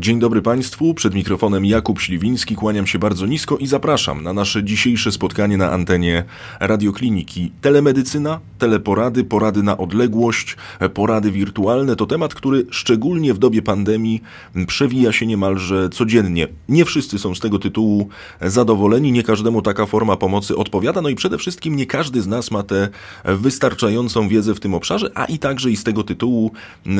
Dzień 0.00 0.18
dobry 0.18 0.42
Państwu, 0.42 0.94
przed 0.94 1.14
mikrofonem 1.14 1.64
Jakub 1.64 2.00
Śliwiński, 2.00 2.56
kłaniam 2.56 2.86
się 2.86 2.98
bardzo 2.98 3.26
nisko 3.26 3.56
i 3.56 3.66
zapraszam 3.66 4.22
na 4.22 4.32
nasze 4.32 4.64
dzisiejsze 4.64 5.12
spotkanie 5.12 5.56
na 5.56 5.70
antenie 5.70 6.24
Radiokliniki. 6.60 7.52
Telemedycyna, 7.60 8.40
teleporady, 8.58 9.24
porady 9.24 9.62
na 9.62 9.78
odległość, 9.78 10.56
porady 10.94 11.30
wirtualne 11.30 11.96
to 11.96 12.06
temat, 12.06 12.34
który 12.34 12.66
szczególnie 12.70 13.34
w 13.34 13.38
dobie 13.38 13.62
pandemii 13.62 14.22
przewija 14.66 15.12
się 15.12 15.26
niemalże 15.26 15.88
codziennie. 15.88 16.48
Nie 16.68 16.84
wszyscy 16.84 17.18
są 17.18 17.34
z 17.34 17.40
tego 17.40 17.58
tytułu 17.58 18.08
zadowoleni, 18.40 19.12
nie 19.12 19.22
każdemu 19.22 19.62
taka 19.62 19.86
forma 19.86 20.16
pomocy 20.16 20.56
odpowiada, 20.56 21.02
no 21.02 21.08
i 21.08 21.14
przede 21.14 21.38
wszystkim 21.38 21.76
nie 21.76 21.86
każdy 21.86 22.22
z 22.22 22.26
nas 22.26 22.50
ma 22.50 22.62
tę 22.62 22.88
wystarczającą 23.24 24.28
wiedzę 24.28 24.54
w 24.54 24.60
tym 24.60 24.74
obszarze, 24.74 25.10
a 25.14 25.24
i 25.24 25.38
także 25.38 25.70
i 25.70 25.76
z 25.76 25.84
tego 25.84 26.02
tytułu, 26.02 26.52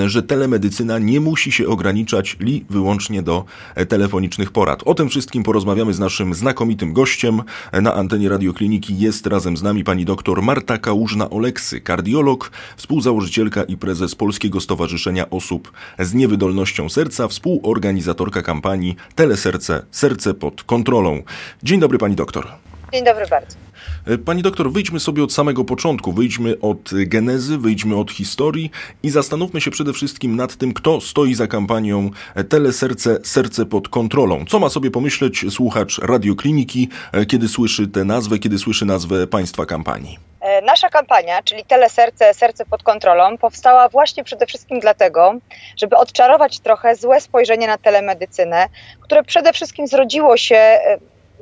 że 0.06 0.22
telemedycyna 0.22 0.98
nie 0.98 1.20
musi 1.20 1.52
się 1.52 1.68
ograniczać 1.68 2.36
li 2.40 2.64
wyłącznie 2.70 2.89
wyłącznie 2.90 3.22
do 3.22 3.44
e, 3.74 3.86
telefonicznych 3.86 4.50
porad. 4.50 4.82
O 4.84 4.94
tym 4.94 5.08
wszystkim 5.08 5.42
porozmawiamy 5.42 5.94
z 5.94 5.98
naszym 5.98 6.34
znakomitym 6.34 6.92
gościem. 6.92 7.42
Na 7.72 7.94
antenie 7.94 8.28
radiokliniki 8.28 8.98
jest 8.98 9.26
razem 9.26 9.56
z 9.56 9.62
nami 9.62 9.84
pani 9.84 10.04
doktor 10.04 10.42
Marta 10.42 10.78
Kałużna-Oleksy, 10.78 11.80
kardiolog, 11.80 12.50
współzałożycielka 12.76 13.62
i 13.62 13.76
prezes 13.76 14.14
Polskiego 14.14 14.60
Stowarzyszenia 14.60 15.30
Osób 15.30 15.72
z 15.98 16.14
Niewydolnością 16.14 16.88
Serca, 16.88 17.28
współorganizatorka 17.28 18.42
kampanii 18.42 18.96
Teleserce, 19.14 19.86
serce 19.90 20.34
pod 20.34 20.62
kontrolą. 20.62 21.22
Dzień 21.62 21.80
dobry 21.80 21.98
pani 21.98 22.16
doktor. 22.16 22.69
Dzień 22.92 23.04
dobry 23.04 23.26
bardzo. 23.26 23.56
E, 24.06 24.18
pani 24.18 24.42
doktor, 24.42 24.72
wyjdźmy 24.72 25.00
sobie 25.00 25.24
od 25.24 25.32
samego 25.32 25.64
początku, 25.64 26.12
wyjdźmy 26.12 26.60
od 26.60 26.90
genezy, 26.92 27.58
wyjdźmy 27.58 27.96
od 27.96 28.10
historii 28.10 28.70
i 29.02 29.10
zastanówmy 29.10 29.60
się 29.60 29.70
przede 29.70 29.92
wszystkim 29.92 30.36
nad 30.36 30.56
tym, 30.56 30.74
kto 30.74 31.00
stoi 31.00 31.34
za 31.34 31.46
kampanią 31.46 32.10
Teleserce, 32.48 33.18
serce 33.24 33.66
pod 33.66 33.88
kontrolą. 33.88 34.44
Co 34.48 34.58
ma 34.58 34.68
sobie 34.68 34.90
pomyśleć 34.90 35.44
słuchacz 35.50 35.98
radiokliniki, 35.98 36.88
e, 37.12 37.26
kiedy 37.26 37.48
słyszy 37.48 37.88
tę 37.88 38.04
nazwę, 38.04 38.38
kiedy 38.38 38.58
słyszy 38.58 38.84
nazwę 38.84 39.26
państwa 39.26 39.66
kampanii? 39.66 40.18
E, 40.40 40.62
nasza 40.62 40.88
kampania, 40.88 41.42
czyli 41.42 41.64
Teleserce, 41.64 42.34
serce 42.34 42.66
pod 42.66 42.82
kontrolą, 42.82 43.38
powstała 43.38 43.88
właśnie 43.88 44.24
przede 44.24 44.46
wszystkim 44.46 44.80
dlatego, 44.80 45.34
żeby 45.76 45.96
odczarować 45.96 46.60
trochę 46.60 46.96
złe 46.96 47.20
spojrzenie 47.20 47.66
na 47.66 47.78
telemedycynę, 47.78 48.66
które 49.00 49.22
przede 49.22 49.52
wszystkim 49.52 49.86
zrodziło 49.86 50.36
się 50.36 50.78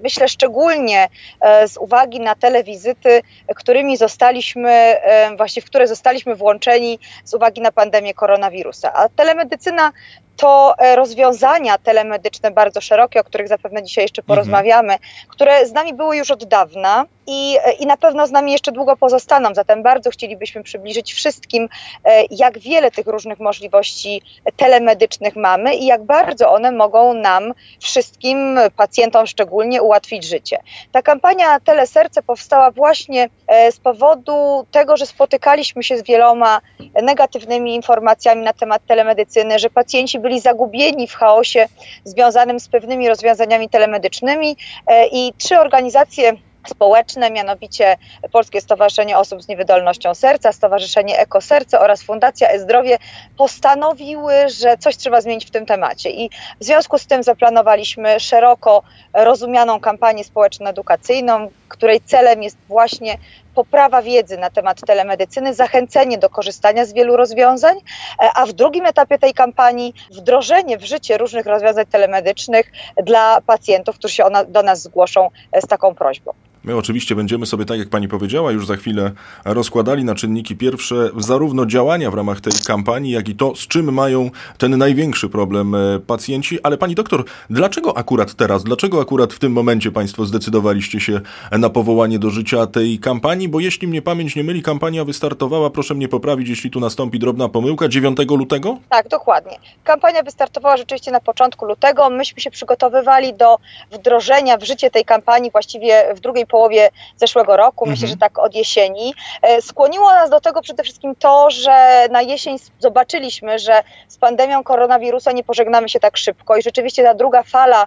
myślę 0.03 0.29
szczególnie 0.29 1.09
e, 1.41 1.69
z 1.69 1.77
uwagi 1.77 2.21
na 2.21 2.35
telewizyty, 2.35 3.23
którymi 3.57 3.97
zostaliśmy, 3.97 4.71
e, 4.71 5.37
właśnie 5.37 5.63
w 5.63 5.65
które 5.65 5.87
zostaliśmy 5.87 6.35
włączeni 6.35 6.99
z 7.25 7.35
uwagi 7.35 7.61
na 7.61 7.73
pandemię 7.73 8.15
koronawirusa. 8.15 8.93
A 8.93 9.09
telemedycyna 9.09 9.93
to 10.39 10.75
e, 10.79 10.97
rozwiązania 10.97 11.79
telemedyczne 11.79 12.51
bardzo 12.51 12.81
szerokie, 12.81 13.21
o 13.21 13.25
których 13.25 13.49
zapewne 13.49 13.83
dzisiaj 13.83 14.05
jeszcze 14.05 14.23
mhm. 14.23 14.37
porozmawiamy, 14.37 14.93
mhm. 14.93 15.11
które 15.29 15.67
z 15.67 15.73
nami 15.73 15.95
były 15.95 16.17
już 16.17 16.31
od 16.31 16.45
dawna 16.45 17.05
i, 17.27 17.59
e, 17.65 17.73
i 17.73 17.87
na 17.87 17.97
pewno 17.97 18.27
z 18.27 18.31
nami 18.31 18.53
jeszcze 18.53 18.73
długo 18.73 18.97
pozostaną. 18.97 19.55
Zatem 19.55 19.83
bardzo 19.83 20.11
chcielibyśmy 20.11 20.63
przybliżyć 20.63 21.15
wszystkim, 21.15 21.69
e, 22.05 22.25
jak 22.31 22.59
wiele 22.59 22.91
tych 22.91 23.07
różnych 23.07 23.41
możliwości 23.41 24.23
telemedycznych 24.57 25.37
mamy 25.37 25.75
i 25.75 25.87
jak 25.87 26.03
bardzo 26.03 26.53
one 26.53 26.73
mogą 26.73 27.15
nam, 27.15 27.55
wszystkim 27.81 28.59
pacjentom 28.77 29.27
szczególnie, 29.27 29.83
ułatwić 29.83 30.25
życie. 30.25 30.59
Ta 30.93 31.03
kampania 31.03 31.61
Teleserce 31.61 32.23
powstała 32.23 32.71
właśnie 32.71 33.29
z 33.71 33.79
powodu 33.81 34.67
tego, 34.71 34.97
że 34.97 35.07
spotykaliśmy 35.07 35.83
się 35.83 35.99
z 35.99 36.03
wieloma 36.03 36.61
negatywnymi 37.03 37.75
informacjami 37.75 38.43
na 38.43 38.53
temat 38.53 38.83
telemedycyny, 38.87 39.59
że 39.59 39.71
pacjenci 39.71 40.19
byli 40.19 40.28
byli 40.29 40.41
zagubieni 40.41 41.09
w 41.09 41.15
chaosie 41.15 41.67
związanym 42.05 42.61
z 42.61 42.69
pewnymi 42.69 43.09
rozwiązaniami 43.09 43.69
telemedycznymi 43.69 44.57
e, 44.87 45.07
i 45.07 45.33
trzy 45.39 45.59
organizacje 45.59 46.33
społeczne, 46.69 47.31
mianowicie 47.31 47.97
Polskie 48.33 48.61
Stowarzyszenie 48.61 49.19
Osób 49.19 49.43
z 49.43 49.49
Niewydolnością 49.49 50.15
Serca, 50.15 50.53
Stowarzyszenie 50.53 51.19
Ekoserce 51.19 51.81
oraz 51.81 52.03
Fundacja 52.03 52.49
E-Zdrowie 52.49 52.99
postanowiły, 53.37 54.33
że 54.49 54.79
coś 54.79 54.97
trzeba 54.97 55.21
zmienić 55.21 55.47
w 55.47 55.51
tym 55.51 55.67
temacie. 55.67 56.11
I 56.11 56.31
w 56.61 56.65
związku 56.65 56.99
z 56.99 57.07
tym 57.07 57.23
zaplanowaliśmy 57.23 58.21
szeroko 58.21 58.83
rozumianą 59.15 59.81
kampanię 59.81 60.25
społeczno-edukacyjną, 60.25 61.51
której 61.69 62.01
celem 62.01 62.43
jest 62.43 62.57
właśnie 62.69 63.19
poprawa 63.59 64.03
wiedzy 64.03 64.37
na 64.39 64.51
temat 64.51 64.81
telemedycyny, 64.87 65.55
zachęcenie 65.55 66.19
do 66.19 66.31
korzystania 66.31 66.85
z 66.85 66.93
wielu 66.93 67.17
rozwiązań, 67.17 67.77
e, 67.79 68.31
a 68.35 68.47
w 68.47 68.53
drugim 68.53 68.87
etapie 68.87 69.19
tej 69.19 69.35
kampanii 69.35 69.95
wdrożenie 70.11 70.79
w 70.79 70.85
życie 70.85 71.19
różnych 71.19 71.47
rozwiązań 71.47 71.87
telemedycznych 71.87 72.73
dla 73.03 73.41
pacjentów, 73.41 73.99
którzy 73.99 74.15
się 74.15 74.25
do 74.49 74.63
nas 74.63 74.83
zgłoszą 74.83 75.31
e, 75.53 75.63
z 75.63 75.67
taką 75.67 75.95
prośbą. 75.95 76.33
My 76.65 76.77
oczywiście 76.77 77.15
będziemy 77.15 77.47
sobie, 77.47 77.65
tak 77.65 77.79
jak 77.79 77.89
pani 77.89 78.09
powiedziała, 78.09 78.53
już 78.53 78.67
za 78.67 78.77
chwilę 78.77 79.13
rozkładali 79.45 80.05
na 80.05 80.15
czynniki 80.15 80.57
pierwsze 80.57 81.11
zarówno 81.17 81.67
działania 81.67 82.11
w 82.11 82.15
ramach 82.15 82.41
tej 82.41 82.53
kampanii, 82.67 83.13
jak 83.13 83.29
i 83.29 83.35
to, 83.35 83.57
z 83.57 83.67
czym 83.67 83.95
mają 83.95 84.31
ten 84.59 84.79
największy 84.79 85.29
problem 85.29 85.75
e, 85.75 85.79
pacjenci. 86.07 86.59
Ale 86.63 86.79
pani 86.79 86.95
doktor, 86.95 87.25
dlaczego 87.51 87.97
akurat 87.97 88.35
teraz, 88.35 88.65
dlaczego 88.65 89.01
akurat 89.01 89.33
w 89.33 89.39
tym 89.39 89.53
momencie 89.53 89.93
państwo 89.93 90.25
zdecydowaliście 90.25 91.01
się 91.01 91.21
na 91.53 91.71
powołanie 91.71 92.19
do 92.19 92.31
życia 92.31 92.67
tej 92.67 92.99
kampanii? 92.99 93.49
Bo 93.49 93.61
jeśli 93.61 93.89
mnie 93.89 94.03
pamięć 94.03 94.37
nie 94.37 94.45
myli, 94.45 94.63
kampania 94.63 95.05
wystartowała, 95.05 95.71
proszę 95.71 95.95
mnie 95.95 96.09
poprawić, 96.09 96.49
jeśli 96.49 96.71
tu 96.71 96.81
nastąpi 96.81 97.19
drobna 97.19 97.49
pomyłka, 97.49 97.89
9 97.89 98.19
lutego? 98.31 98.79
Tak, 98.89 99.09
dokładnie. 99.09 99.59
Kampania 99.85 100.23
wystartowała 100.23 100.77
rzeczywiście 100.77 101.11
na 101.11 101.21
początku 101.21 101.65
lutego. 101.65 102.11
Myśmy 102.11 102.41
się 102.41 102.51
przygotowywali 102.51 103.35
do 103.35 103.57
wdrożenia 103.91 104.57
w 104.57 104.63
życie 104.63 104.91
tej 104.91 105.05
kampanii 105.05 105.51
właściwie 105.51 106.15
w 106.15 106.21
drugiej 106.21 106.47
połowie 106.49 106.91
zeszłego 107.17 107.57
roku, 107.57 107.85
mhm. 107.85 107.91
myślę, 107.91 108.09
że 108.09 108.17
tak 108.17 108.39
od 108.39 108.55
jesieni. 108.55 109.15
E, 109.43 109.63
skłoniło 109.63 110.11
nas 110.11 110.31
do 110.31 110.41
tego 110.41 110.63
przede 110.63 110.83
wszystkim 110.83 111.15
to, 111.15 111.51
że 111.51 112.09
na 112.11 112.23
jesień 112.23 112.57
zobaczyliśmy, 112.79 113.59
że 113.59 113.83
z 114.09 114.19
pandemią 114.19 114.65
koronawirusa 114.65 115.33
nie 115.33 115.45
pożegnamy 115.45 115.89
się 115.89 116.01
tak 116.01 116.17
szybko 116.17 116.57
i 116.57 116.63
rzeczywiście 116.63 117.03
ta 117.03 117.15
druga 117.15 117.43
fala 117.43 117.87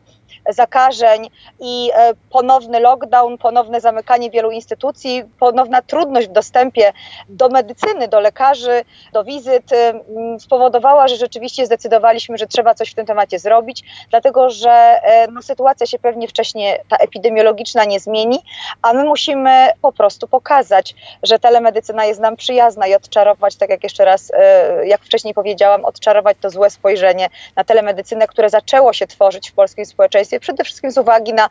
zakażeń 0.49 1.29
i 1.59 1.91
e, 1.95 2.13
ponowny 2.29 2.79
lockdown, 2.79 3.37
ponowne 3.37 3.81
zamykanie 3.81 4.29
wielu 4.29 4.51
instytucji, 4.51 5.23
ponowna 5.39 5.81
trudność 5.81 6.27
w 6.27 6.31
dostępie 6.31 6.93
do 7.29 7.49
medycyny, 7.49 8.07
do 8.07 8.19
lekarzy, 8.19 8.83
do 9.13 9.23
wizyt 9.23 9.73
e, 9.73 9.93
spowodowała, 10.39 11.07
że 11.07 11.15
rzeczywiście 11.15 11.65
zdecydowaliśmy, 11.65 12.37
że 12.37 12.47
trzeba 12.47 12.73
coś 12.73 12.91
w 12.91 12.95
tym 12.95 13.05
temacie 13.05 13.39
zrobić, 13.39 13.83
dlatego 14.09 14.49
że 14.49 14.71
e, 14.71 15.27
no, 15.31 15.41
sytuacja 15.41 15.87
się 15.87 15.99
pewnie 15.99 16.27
wcześniej, 16.27 16.79
ta 16.89 16.97
epidemiologiczna 16.97 17.85
nie 17.85 17.99
zmieni, 17.99 18.39
a 18.81 18.93
my 18.93 19.03
musimy 19.03 19.69
po 19.81 19.91
prostu 19.91 20.27
pokazać, 20.27 20.95
że 21.23 21.39
telemedycyna 21.39 22.05
jest 22.05 22.19
nam 22.19 22.35
przyjazna 22.35 22.87
i 22.87 22.95
odczarować, 22.95 23.55
tak 23.55 23.69
jak 23.69 23.83
jeszcze 23.83 24.05
raz, 24.05 24.31
jak 24.83 25.01
wcześniej 25.01 25.33
powiedziałam, 25.33 25.85
odczarować 25.85 26.37
to 26.41 26.49
złe 26.49 26.69
spojrzenie 26.69 27.29
na 27.55 27.63
telemedycynę, 27.63 28.27
które 28.27 28.49
zaczęło 28.49 28.93
się 28.93 29.07
tworzyć 29.07 29.51
w 29.51 29.53
polskim 29.53 29.85
społeczeństwie 29.85 30.20
przede 30.39 30.63
wszystkim 30.63 30.91
z 30.91 30.97
uwagi 30.97 31.33
na 31.33 31.49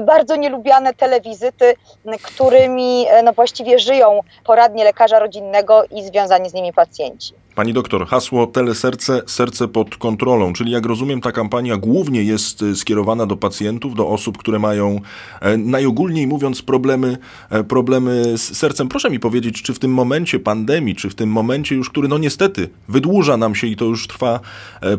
bardzo 0.00 0.36
nielubiane 0.36 0.94
telewizyty, 0.94 1.74
którymi 2.22 3.06
no, 3.24 3.32
właściwie 3.32 3.78
żyją 3.78 4.20
poradnie 4.44 4.84
lekarza 4.84 5.18
rodzinnego 5.18 5.84
i 5.90 6.02
związani 6.02 6.50
z 6.50 6.54
nimi 6.54 6.72
pacjenci. 6.72 7.34
Pani 7.58 7.72
doktor, 7.72 8.06
hasło 8.06 8.46
Teleserce, 8.46 9.22
serce 9.26 9.68
pod 9.68 9.96
kontrolą, 9.96 10.52
czyli 10.52 10.72
jak 10.72 10.86
rozumiem 10.86 11.20
ta 11.20 11.32
kampania 11.32 11.76
głównie 11.76 12.22
jest 12.22 12.62
e, 12.62 12.74
skierowana 12.74 13.26
do 13.26 13.36
pacjentów, 13.36 13.94
do 13.94 14.08
osób, 14.08 14.38
które 14.38 14.58
mają 14.58 15.00
e, 15.40 15.56
najogólniej 15.56 16.26
mówiąc 16.26 16.62
problemy, 16.62 17.18
e, 17.50 17.64
problemy 17.64 18.38
z 18.38 18.58
sercem. 18.58 18.88
Proszę 18.88 19.10
mi 19.10 19.20
powiedzieć, 19.20 19.62
czy 19.62 19.74
w 19.74 19.78
tym 19.78 19.94
momencie 19.94 20.40
pandemii, 20.40 20.96
czy 20.96 21.10
w 21.10 21.14
tym 21.14 21.30
momencie 21.30 21.74
już, 21.74 21.90
który 21.90 22.08
no 22.08 22.18
niestety 22.18 22.68
wydłuża 22.88 23.36
nam 23.36 23.54
się 23.54 23.66
i 23.66 23.76
to 23.76 23.84
już 23.84 24.06
trwa 24.06 24.40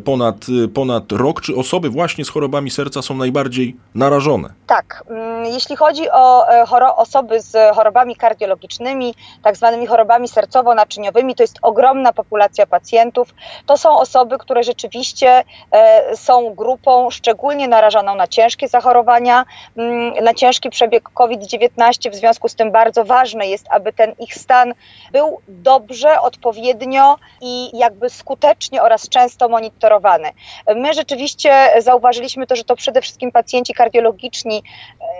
ponad, 0.05 0.45
ponad 0.73 1.11
rok, 1.11 1.41
czy 1.41 1.55
osoby 1.55 1.89
właśnie 1.89 2.25
z 2.25 2.29
chorobami 2.29 2.71
serca 2.71 3.01
są 3.01 3.15
najbardziej 3.15 3.75
narażone? 3.95 4.49
Tak, 4.67 5.03
mm, 5.09 5.45
jeśli 5.45 5.75
chodzi 5.75 6.09
o 6.11 6.45
osoby 6.95 7.41
z 7.41 7.75
chorobami 7.75 8.15
kardiologicznymi, 8.15 9.13
tak 9.43 9.57
zwanymi 9.57 9.87
chorobami 9.87 10.27
sercowo-naczyniowymi, 10.27 11.35
to 11.35 11.43
jest 11.43 11.59
ogromna 11.61 12.13
populacja 12.13 12.48
pacjentów. 12.69 13.33
To 13.65 13.77
są 13.77 13.97
osoby, 13.97 14.37
które 14.37 14.63
rzeczywiście 14.63 15.43
e, 15.71 16.15
są 16.15 16.55
grupą 16.55 17.09
szczególnie 17.09 17.67
narażoną 17.67 18.15
na 18.15 18.27
ciężkie 18.27 18.67
zachorowania, 18.67 19.45
mm, 19.77 20.13
na 20.23 20.33
ciężki 20.33 20.69
przebieg 20.69 21.09
COVID-19. 21.09 22.09
W 22.11 22.15
związku 22.15 22.49
z 22.49 22.55
tym 22.55 22.71
bardzo 22.71 23.05
ważne 23.05 23.47
jest, 23.47 23.65
aby 23.69 23.93
ten 23.93 24.13
ich 24.19 24.35
stan 24.35 24.73
był 25.11 25.41
dobrze, 25.47 26.21
odpowiednio 26.21 27.17
i 27.41 27.77
jakby 27.77 28.09
skutecznie 28.09 28.81
oraz 28.81 29.09
często 29.09 29.49
monitorowany. 29.49 30.29
My 30.75 30.93
rzeczywiście 30.93 31.69
zauważyliśmy 31.77 32.47
to, 32.47 32.55
że 32.55 32.63
to 32.63 32.75
przede 32.75 33.01
wszystkim 33.01 33.31
pacjenci 33.31 33.73
kardiologiczni 33.73 34.63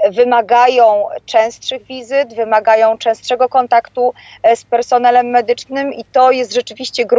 e, 0.04 0.12
wymagają 0.12 1.06
częstszych 1.26 1.84
wizyt, 1.84 2.34
wymagają 2.34 2.98
częstszego 2.98 3.50
kontaktu 3.50 4.14
e, 4.44 4.56
z 4.56 4.64
personelem 4.64 5.28
medycznym 5.28 5.94
i 5.94 6.06
to 6.06 6.32
jest 6.32 6.54
rzeczywiście 6.54 7.06
grupa, 7.06 7.19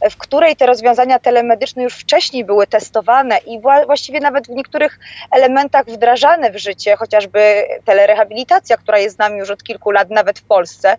e, 0.00 0.10
w 0.10 0.16
której 0.16 0.56
te 0.56 0.66
rozwiązania 0.66 1.18
telemedyczne 1.18 1.82
już 1.82 1.94
wcześniej 1.94 2.44
były 2.44 2.66
testowane 2.66 3.38
i 3.38 3.60
właściwie 3.60 4.20
nawet 4.20 4.46
w 4.46 4.50
niektórych 4.50 4.98
elementach 5.30 5.86
wdrażane 5.86 6.50
w 6.50 6.56
życie, 6.56 6.96
chociażby 6.96 7.64
telerehabilitacja, 7.84 8.76
która 8.76 8.98
jest 8.98 9.16
z 9.16 9.18
nami 9.18 9.38
już 9.38 9.50
od 9.50 9.62
kilku 9.62 9.90
lat, 9.90 10.10
nawet 10.10 10.38
w 10.38 10.42
Polsce. 10.42 10.96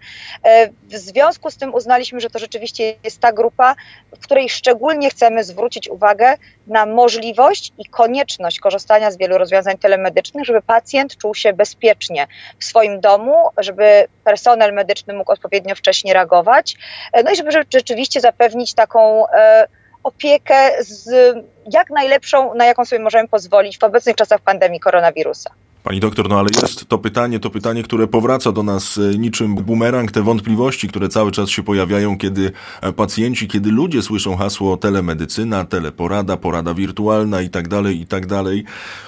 W 0.83 0.97
związku 0.97 1.51
z 1.51 1.57
tym 1.57 1.73
uznaliśmy, 1.73 2.19
że 2.19 2.29
to 2.29 2.39
rzeczywiście 2.39 2.93
jest 3.03 3.19
ta 3.19 3.31
grupa, 3.31 3.75
w 4.15 4.19
której 4.19 4.49
szczególnie 4.49 5.09
chcemy 5.09 5.43
zwrócić 5.43 5.89
uwagę 5.89 6.37
na 6.67 6.85
możliwość 6.85 7.73
i 7.77 7.85
konieczność 7.85 8.59
korzystania 8.59 9.11
z 9.11 9.17
wielu 9.17 9.37
rozwiązań 9.37 9.77
telemedycznych, 9.77 10.45
żeby 10.45 10.61
pacjent 10.61 11.17
czuł 11.17 11.35
się 11.35 11.53
bezpiecznie 11.53 12.27
w 12.59 12.65
swoim 12.65 13.01
domu, 13.01 13.35
żeby 13.57 14.07
personel 14.23 14.73
medyczny 14.73 15.13
mógł 15.13 15.31
odpowiednio 15.31 15.75
wcześnie 15.75 16.13
reagować, 16.13 16.75
e, 17.13 17.23
no 17.23 17.31
i 17.31 17.35
żeby 17.35 17.51
rzeczywiście 17.73 18.16
zapewnić 18.19 18.73
taką 18.73 19.27
e, 19.27 19.67
opiekę 20.03 20.83
z 20.83 21.35
jak 21.73 21.89
najlepszą, 21.89 22.53
na 22.53 22.65
jaką 22.65 22.85
sobie 22.85 23.03
możemy 23.03 23.27
pozwolić 23.27 23.79
w 23.79 23.83
obecnych 23.83 24.15
czasach 24.15 24.41
pandemii 24.41 24.79
koronawirusa. 24.79 25.49
Pani 25.83 25.99
doktor, 25.99 26.29
no 26.29 26.39
ale 26.39 26.49
jest 26.61 26.87
to 26.87 26.97
pytanie, 26.97 27.39
to 27.39 27.49
pytanie, 27.49 27.83
które 27.83 28.07
powraca 28.07 28.51
do 28.51 28.63
nas 28.63 28.97
e, 28.97 29.17
niczym 29.17 29.55
bumerang, 29.55 30.11
te 30.11 30.21
wątpliwości, 30.21 30.87
które 30.87 31.09
cały 31.09 31.31
czas 31.31 31.49
się 31.49 31.63
pojawiają, 31.63 32.17
kiedy 32.17 32.51
e, 32.81 32.93
pacjenci, 32.93 33.47
kiedy 33.47 33.71
ludzie 33.71 34.01
słyszą 34.01 34.35
hasło 34.37 34.77
telemedycyna, 34.77 35.65
teleporada, 35.65 36.37
porada 36.37 36.73
wirtualna 36.73 37.41
i 37.41 37.49
tak 37.49 37.67
dalej, 37.67 38.01
i 38.01 38.07
tak 38.07 38.25
dalej. 38.25 38.65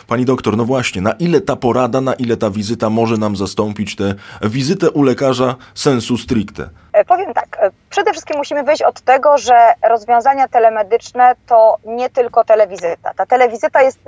Pani 0.08 0.26
doktor, 0.26 0.58
no 0.58 0.66
właśnie, 0.66 1.02
na 1.02 1.12
ile 1.12 1.42
ta 1.42 1.56
porada, 1.56 2.02
na 2.02 2.14
ile 2.14 2.38
ta 2.38 2.50
wizyta 2.50 2.90
może 2.90 3.18
nam 3.18 3.36
zastąpić 3.36 3.96
tę 3.96 4.16
wizytę 4.42 4.92
u 4.92 5.04
lekarza 5.04 5.56
sensu 5.74 6.18
stricte? 6.18 6.70
E, 6.94 7.06
powiem 7.06 7.34
tak, 7.34 7.72
przede 7.90 8.12
wszystkim 8.12 8.38
musimy 8.38 8.64
wyjść 8.64 8.82
od 8.82 9.02
tego, 9.02 9.38
że 9.38 9.74
rozwiązania 9.90 10.48
telemedyczne 10.48 11.36
to 11.48 11.78
nie 11.86 12.10
tylko 12.10 12.44
telewizyta. 12.44 13.14
Ta 13.14 13.26
telewizyta 13.26 13.82
jest 13.82 14.00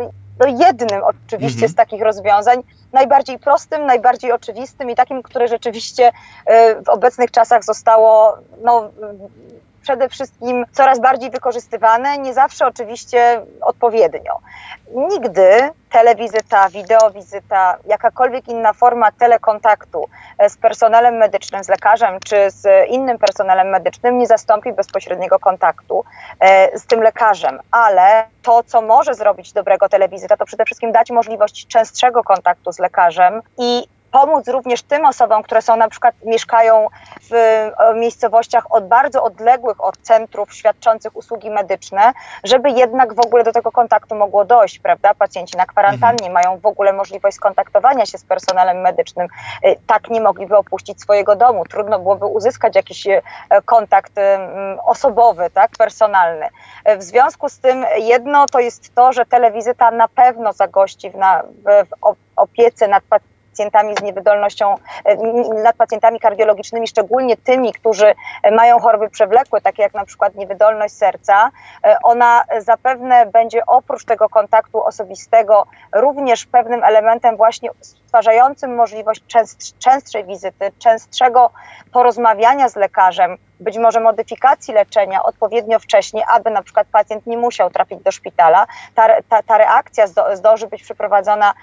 no 0.41 0.47
jednym 0.47 1.03
oczywiście 1.03 1.65
mhm. 1.65 1.71
z 1.71 1.75
takich 1.75 2.01
rozwiązań, 2.01 2.63
najbardziej 2.93 3.39
prostym, 3.39 3.85
najbardziej 3.85 4.31
oczywistym 4.31 4.89
i 4.89 4.95
takim, 4.95 5.23
które 5.23 5.47
rzeczywiście 5.47 6.07
y, 6.07 6.11
w 6.85 6.89
obecnych 6.89 7.31
czasach 7.31 7.63
zostało 7.63 8.38
no, 8.63 8.91
przede 9.81 10.10
wszystkim 10.10 10.66
coraz 10.72 11.00
bardziej 11.00 11.30
wykorzystywane, 11.31 12.18
nie 12.18 12.33
zawsze 12.33 12.68
oczywiście 12.68 13.42
odpowiednio. 13.62 14.39
Nigdy 14.95 15.69
telewizyta, 15.92 16.69
wideowizyta, 16.69 17.78
jakakolwiek 17.86 18.48
inna 18.48 18.74
forma 18.74 19.12
telekontaktu 19.12 20.06
e, 20.38 20.50
z 20.50 20.57
personelem 20.57 21.18
medycznym, 21.18 21.63
z 21.63 21.69
lekarzem 21.69 22.19
czy 22.25 22.51
z 22.51 22.89
innym 22.89 23.18
personelem 23.18 23.69
medycznym 23.69 24.18
nie 24.18 24.28
zastąpi 24.28 24.74
bezpośredniego 24.74 25.39
kontaktu 25.39 26.04
e, 26.39 26.80
z 26.80 26.86
tym 26.86 27.01
lekarzem, 27.01 27.60
ale 27.72 28.25
to, 28.42 28.63
co 28.63 28.81
może 28.81 29.13
zrobić 29.13 29.54
dobrego 29.54 29.89
telewizyta, 29.89 30.38
to 30.38 30.45
przede 30.45 30.66
wszystkim 30.66 30.92
dać 30.92 31.12
możliwość 31.12 31.68
częstszego 31.68 32.24
kontaktu 32.24 32.72
z 32.72 32.80
lekarzem 32.80 33.42
i 33.57 33.88
pomóc 34.11 34.47
również 34.47 34.83
tym 34.83 35.05
osobom, 35.05 35.43
które 35.43 35.61
są 35.61 35.75
na 35.75 35.89
przykład 35.89 36.15
mieszkają 36.25 36.87
w 37.29 37.33
e, 37.33 37.71
miejscowościach 37.95 38.71
od 38.73 38.87
bardzo 38.87 39.23
odległych 39.23 39.83
od 39.83 39.97
centrów 39.97 40.53
świadczących 40.53 41.15
usługi 41.15 41.51
medyczne, 41.51 42.13
żeby 42.43 42.69
jednak 42.69 43.13
w 43.13 43.19
ogóle 43.19 43.43
do 43.43 43.51
tego 43.51 43.71
kontaktu 43.71 44.15
mogło 44.15 44.45
dojść, 44.45 44.79
prawda? 44.79 45.13
Pacjenci 45.13 45.57
na 45.57 45.65
kwarantannie 45.65 46.27
mhm. 46.27 46.33
mają 46.33 46.59
w 46.59 46.65
ogóle 46.65 46.93
możliwość 46.93 47.37
skontaktowania 47.37 48.05
się 48.05 48.17
z 48.17 48.25
personelem 48.25 48.81
medycznym. 48.81 49.27
E, 49.63 49.75
tak 49.87 50.09
nie 50.09 50.21
mogliby 50.21 50.57
opuścić 50.57 51.01
swojego 51.01 51.35
domu. 51.35 51.65
Trudno 51.65 51.99
byłoby 51.99 52.25
uzyskać 52.25 52.75
jakiś 52.75 53.07
e, 53.07 53.21
kontakt 53.65 54.11
osobowy, 54.85 55.49
tak, 55.53 55.71
personalny. 55.77 56.47
W 56.97 57.03
związku 57.03 57.49
z 57.49 57.59
tym 57.59 57.85
jedno 57.97 58.45
to 58.45 58.59
jest 58.59 58.95
to, 58.95 59.13
że 59.13 59.25
telewizyta 59.25 59.91
na 59.91 60.07
pewno 60.07 60.53
zagości 60.53 61.09
w, 61.09 61.15
na, 61.15 61.43
w 61.63 62.13
opiece 62.35 62.87
nad 62.87 63.03
pacjentem 63.03 63.40
pacjentami 63.51 63.95
z 63.95 64.01
niewydolnością, 64.01 64.75
e, 65.06 65.18
nad 65.63 65.75
pacjentami 65.75 66.19
kardiologicznymi, 66.19 66.88
szczególnie 66.88 67.38
tymi, 67.38 67.74
którzy 67.74 68.13
mają 68.51 68.80
choroby 68.80 69.09
przewlekłe, 69.09 69.62
takie 69.62 69.83
jak 69.83 69.94
na 69.94 70.06
przykład 70.06 70.36
niewydolność 70.36 70.94
serca, 70.94 71.51
e, 71.83 71.95
ona 72.03 72.44
zapewne 72.59 73.25
będzie 73.25 73.65
oprócz 73.65 74.06
tego 74.06 74.30
kontaktu 74.30 74.83
osobistego 74.83 75.65
również 75.95 76.45
pewnym 76.45 76.83
elementem 76.83 77.38
właśnie 77.38 77.69
stwarzającym 77.81 78.75
możliwość 78.75 79.24
częst, 79.27 79.80
częstszej 79.80 80.25
wizyty, 80.25 80.71
częstszego 80.80 81.51
porozmawiania 81.92 82.69
z 82.69 82.75
lekarzem, 82.75 83.38
być 83.61 83.77
może 83.77 83.99
modyfikacji 83.99 84.73
leczenia 84.73 85.23
odpowiednio 85.23 85.79
wcześnie, 85.79 86.23
aby 86.27 86.49
na 86.51 86.63
przykład 86.63 86.87
pacjent 86.91 87.27
nie 87.27 87.37
musiał 87.37 87.69
trafić 87.69 87.99
do 88.03 88.11
szpitala. 88.11 88.67
Ta, 88.95 89.21
ta, 89.29 89.43
ta 89.43 89.57
reakcja 89.57 90.05
zdąży 90.33 90.67
być 90.67 90.83
przeprowadzona 90.83 91.53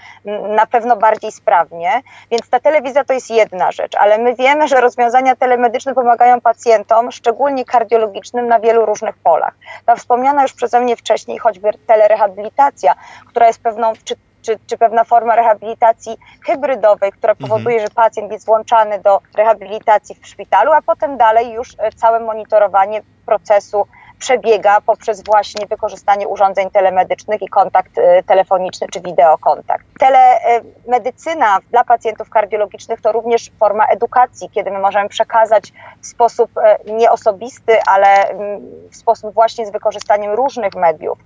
na 0.49 0.67
pewno 0.67 0.97
bardziej 0.97 1.33
sprawnie, 1.33 2.03
więc 2.31 2.51
ta 2.51 2.61
telewizja 2.61 3.05
to 3.05 3.13
jest 3.13 3.31
jedna 3.31 3.73
rzecz, 3.73 3.95
ale 3.95 4.19
my 4.19 4.35
wiemy, 4.35 4.69
że 4.69 4.81
rozwiązania 4.81 5.37
telemedyczne 5.37 5.95
pomagają 5.95 6.41
pacjentom, 6.41 7.13
szczególnie 7.13 7.65
kardiologicznym, 7.65 8.49
na 8.49 8.61
wielu 8.61 8.87
różnych 8.87 9.19
polach. 9.19 9.55
Ta 9.87 9.97
wspomniana 9.97 10.43
już 10.43 10.53
przeze 10.53 10.81
mnie 10.81 10.97
wcześniej 10.97 11.39
choćby 11.39 11.71
telerehabilitacja, 11.87 12.95
która 13.27 13.47
jest 13.47 13.63
pewną, 13.63 13.93
czy 14.05 14.15
czy, 14.49 14.59
czy 14.67 14.79
pewna 14.79 15.05
forma 15.05 15.37
rehabilitacji 15.37 16.17
hybrydowej, 16.47 17.13
która 17.13 17.33
mhm. 17.33 17.49
powoduje, 17.49 17.77
mhm. 17.77 17.89
że 17.89 17.95
pacjent 17.95 18.33
jest 18.33 18.47
włączany 18.47 19.01
do 19.01 19.21
rehabilitacji 19.37 20.15
w 20.15 20.27
szpitalu, 20.27 20.73
a 20.73 20.83
potem 20.83 21.17
dalej 21.17 21.53
już 21.53 21.75
e, 21.79 21.93
całe 21.93 22.21
monitorowanie 22.21 23.03
procesu 23.27 23.87
przebiega 24.19 24.81
poprzez 24.81 25.25
właśnie 25.25 25.67
wykorzystanie 25.67 26.29
urządzeń 26.29 26.71
telemedycznych 26.71 27.43
i 27.43 27.49
kontakt 27.49 27.99
y, 27.99 28.03
telefoniczny 28.27 28.87
czy 28.93 29.01
wideokontakt. 29.01 29.87
Telemedycyna 29.99 31.59
dla 31.71 31.85
pacjentów 31.85 32.31
kardiologicznych 32.31 33.01
to 33.01 33.13
również 33.13 33.51
forma 33.59 33.87
edukacji, 33.87 34.51
kiedy 34.51 34.71
my 34.71 34.79
możemy 34.79 35.09
przekazać 35.09 35.73
w 36.01 36.07
sposób 36.07 36.51
y, 36.87 36.93
nieosobisty, 36.93 37.83
ale 37.87 38.29
mm, 38.29 38.61
w 38.91 38.97
sposób 38.97 39.35
właśnie 39.35 39.67
z 39.67 39.71
wykorzystaniem 39.71 40.33
różnych 40.33 40.75
mediów, 40.75 41.19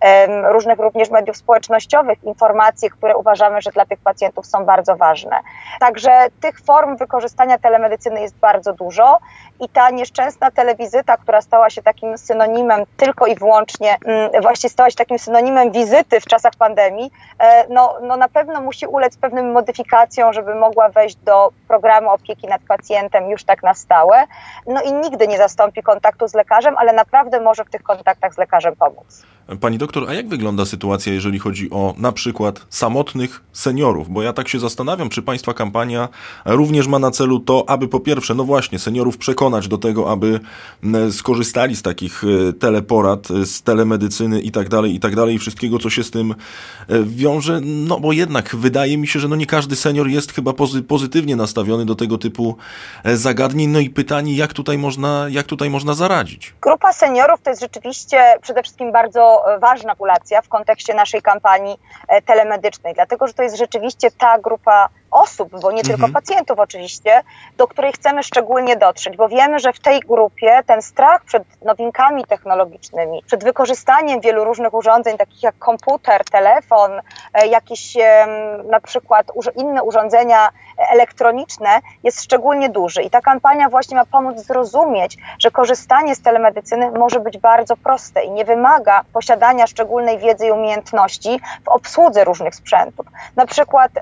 różnych 0.53 0.79
również 0.79 1.11
mediów 1.11 1.37
społecznościowych, 1.37 2.25
informacje, 2.25 2.91
które 2.91 3.17
uważamy, 3.17 3.61
że 3.61 3.71
dla 3.71 3.87
tych 3.87 3.99
pacjentów 4.01 4.47
są 4.47 4.65
bardzo 4.65 4.97
ważne. 4.97 5.41
Także 5.81 6.27
tych 6.41 6.61
form 6.61 6.97
wykorzystania 6.97 7.59
telemedycyny 7.59 8.21
jest 8.21 8.37
bardzo 8.37 8.73
dużo 8.73 9.19
i 9.61 9.69
ta 9.69 9.91
nieszczęsna 9.91 10.51
telewizyta, 10.51 11.17
która 11.17 11.41
stała 11.41 11.71
się 11.71 11.83
takim 11.83 12.19
synonimem 12.19 12.82
tylko 12.97 13.27
i 13.27 13.35
wyłącznie 13.35 13.97
właśnie 14.43 14.71
stała 14.71 14.91
się 14.91 14.97
takim 14.97 15.19
synonimem 15.19 15.73
wizyty 15.73 16.21
w 16.21 16.27
czasach 16.27 16.53
pandemii, 16.59 17.11
e, 17.39 17.67
no, 17.69 17.99
no 18.03 18.17
na 18.17 18.29
pewno 18.29 18.61
musi 18.61 18.87
ulec 18.87 19.17
pewnym 19.17 19.53
modyfikacjom, 19.53 20.33
żeby 20.33 20.55
mogła 20.55 20.89
wejść 20.89 21.17
do 21.17 21.53
programu 21.69 22.11
opieki 22.11 22.47
nad 22.47 22.63
pacjentem 22.69 23.31
już 23.31 23.45
tak 23.45 23.63
na 23.63 23.75
stałe. 23.75 24.25
No 24.67 24.83
i 24.83 24.93
nigdy 24.93 25.29
nie 25.29 25.39
zastąpi 25.39 25.83
kontaktu 25.83 26.29
z 26.29 26.35
lekarzem, 26.35 26.75
ale 26.79 26.93
naprawdę 26.93 27.41
może 27.41 27.65
w 27.65 27.71
tych 27.71 27.83
kontaktach 27.83 28.35
z 28.35 28.39
lekarzem 28.39 28.77
pomóc. 28.77 29.23
Pani 29.61 29.79
doktor, 29.79 30.09
a 30.09 30.15
jak 30.15 30.29
wygląda 30.29 30.65
sytuacja, 30.65 31.13
jeżeli 31.13 31.39
chodzi 31.39 31.71
o 31.71 31.95
na 31.99 32.13
przykład 32.13 32.67
samotnych 32.71 33.45
seniorów? 33.53 34.09
Bo 34.09 34.23
ja 34.23 34.33
tak 34.33 34.49
się 34.49 34.59
zastanawiam, 34.59 35.09
czy 35.09 35.23
Państwa 35.23 35.55
kampania 35.55 36.09
również 36.45 36.87
ma 36.87 36.99
na 36.99 37.11
celu 37.11 37.41
to, 37.41 37.65
aby 37.69 37.89
po 37.89 38.01
pierwsze, 38.01 38.35
no 38.35 38.45
właśnie, 38.45 38.79
seniorów 38.79 39.19
przekonać 39.19 39.69
do 39.69 39.79
tego, 39.79 40.11
aby 40.11 40.41
skorzystali 41.11 41.77
z 41.77 41.83
takich 41.83 42.23
e, 42.25 42.53
teleporad, 42.73 43.31
e, 43.31 43.47
z 43.47 43.63
telemedycyny 43.63 44.41
i 44.41 44.51
tak 44.51 44.69
dalej, 44.69 44.95
i 44.95 45.01
tak 45.01 45.17
dalej, 45.17 45.35
i 45.35 45.39
wszystkiego, 45.39 45.79
co 45.79 45.91
się 45.91 46.05
z 46.05 46.11
tym 46.11 46.31
e, 46.33 46.35
wiąże. 47.03 47.61
No 47.63 48.01
bo 48.01 48.13
jednak 48.13 48.57
wydaje 48.57 48.99
mi 48.99 49.07
się, 49.07 49.21
że 49.21 49.29
no 49.29 49.37
nie 49.37 49.47
każdy 49.47 49.77
senior 49.77 50.09
jest 50.09 50.33
chyba 50.33 50.53
pozytywnie 50.89 51.37
nastawiony 51.37 51.85
do 51.85 51.95
tego 51.95 52.19
typu 52.19 52.57
zagadnień. 53.05 53.71
No 53.71 53.79
i 53.79 53.91
pytanie, 53.91 54.37
jak 54.37 54.53
tutaj 54.53 54.79
można, 54.79 55.27
jak 55.29 55.47
tutaj 55.47 55.71
można 55.71 55.95
zaradzić? 55.95 56.55
Grupa 56.61 56.93
seniorów 56.93 57.41
to 57.43 57.51
jest 57.51 57.63
rzeczywiście 57.63 58.23
przede 58.43 58.63
wszystkim 58.63 58.93
bardzo 58.93 59.43
ważna 59.61 59.95
populacja 60.03 60.43
w 60.43 60.49
kontekście 60.49 60.95
naszej 60.95 61.23
kampanii 61.23 61.77
e, 62.09 62.23
telemedycznej, 62.23 62.95
dlatego 62.95 63.27
że 63.27 63.35
to 63.35 63.43
jest 63.43 63.57
rzeczywiście 63.57 64.11
ta 64.11 64.39
grupa 64.39 64.89
osób, 65.13 65.49
bo 65.61 65.73
nie 65.73 65.81
mhm. 65.81 65.87
tylko 65.99 66.13
pacjentów 66.13 66.59
oczywiście, 66.59 67.23
do 67.57 67.69
której 67.69 67.93
chcemy 67.93 68.23
szczególnie 68.23 68.77
dotrzeć, 68.77 69.17
bo 69.17 69.29
wiemy, 69.29 69.59
że 69.59 69.73
w 69.73 69.81
tej 69.81 70.01
grupie 70.01 70.61
ten 70.67 70.83
strach 70.83 71.25
przed 71.25 71.43
nowinkami 71.65 72.25
technologicznymi, 72.25 73.23
przed 73.27 73.45
wykorzystaniem 73.45 74.21
wielu 74.21 74.45
różnych 74.45 74.75
urządzeń, 74.75 75.17
takich 75.17 75.43
jak 75.43 75.59
komputer, 75.59 76.25
telefon, 76.25 76.91
e, 77.35 77.47
jakieś 77.47 77.97
na 78.65 78.81
przykład 78.81 79.33
inne 79.57 79.83
urządzenia 79.83 80.49
elektroniczne, 80.91 81.81
jest 82.03 82.23
szczególnie 82.23 82.69
duży. 82.69 83.03
I 83.03 83.11
ta 83.11 83.21
kampania 83.21 83.69
właśnie 83.69 83.97
ma 83.97 84.05
pomóc 84.05 84.39
zrozumieć, 84.39 85.17
że 85.39 85.51
korzystanie 85.51 86.15
z 86.15 86.23
telemedycyny 86.23 86.91
może 86.91 87.21
być 87.21 87.39
bardzo 87.39 87.77
proste 87.77 88.25
i 88.25 88.31
nie 88.31 88.45
wymaga 88.45 89.05
posiadania 89.13 89.67
szczególnej 89.67 90.19
wiedzy 90.19 90.47
i 90.47 90.51
umiejętności 90.51 91.41
w 91.65 91.69
obsłudze 91.69 92.25
różnych 92.25 92.55
sprzętów. 92.55 93.07
Na 93.37 93.47
przykład 93.47 93.93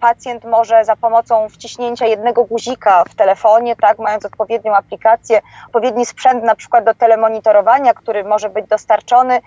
pacjent 0.00 0.44
może 0.44 0.57
za 0.84 0.96
pomocą 0.96 1.48
wciśnięcia 1.48 2.06
jednego 2.06 2.44
guzika 2.44 3.04
w 3.04 3.14
telefonie, 3.14 3.76
tak, 3.76 3.98
mając 3.98 4.24
odpowiednią 4.24 4.74
aplikację, 4.74 5.40
odpowiedni 5.66 6.06
sprzęt 6.06 6.44
na 6.44 6.54
przykład 6.54 6.84
do 6.84 6.94
telemonitorowania, 6.94 7.94
który 7.94 8.24
może 8.24 8.48
być 8.48 8.66
dostarczony, 8.66 9.40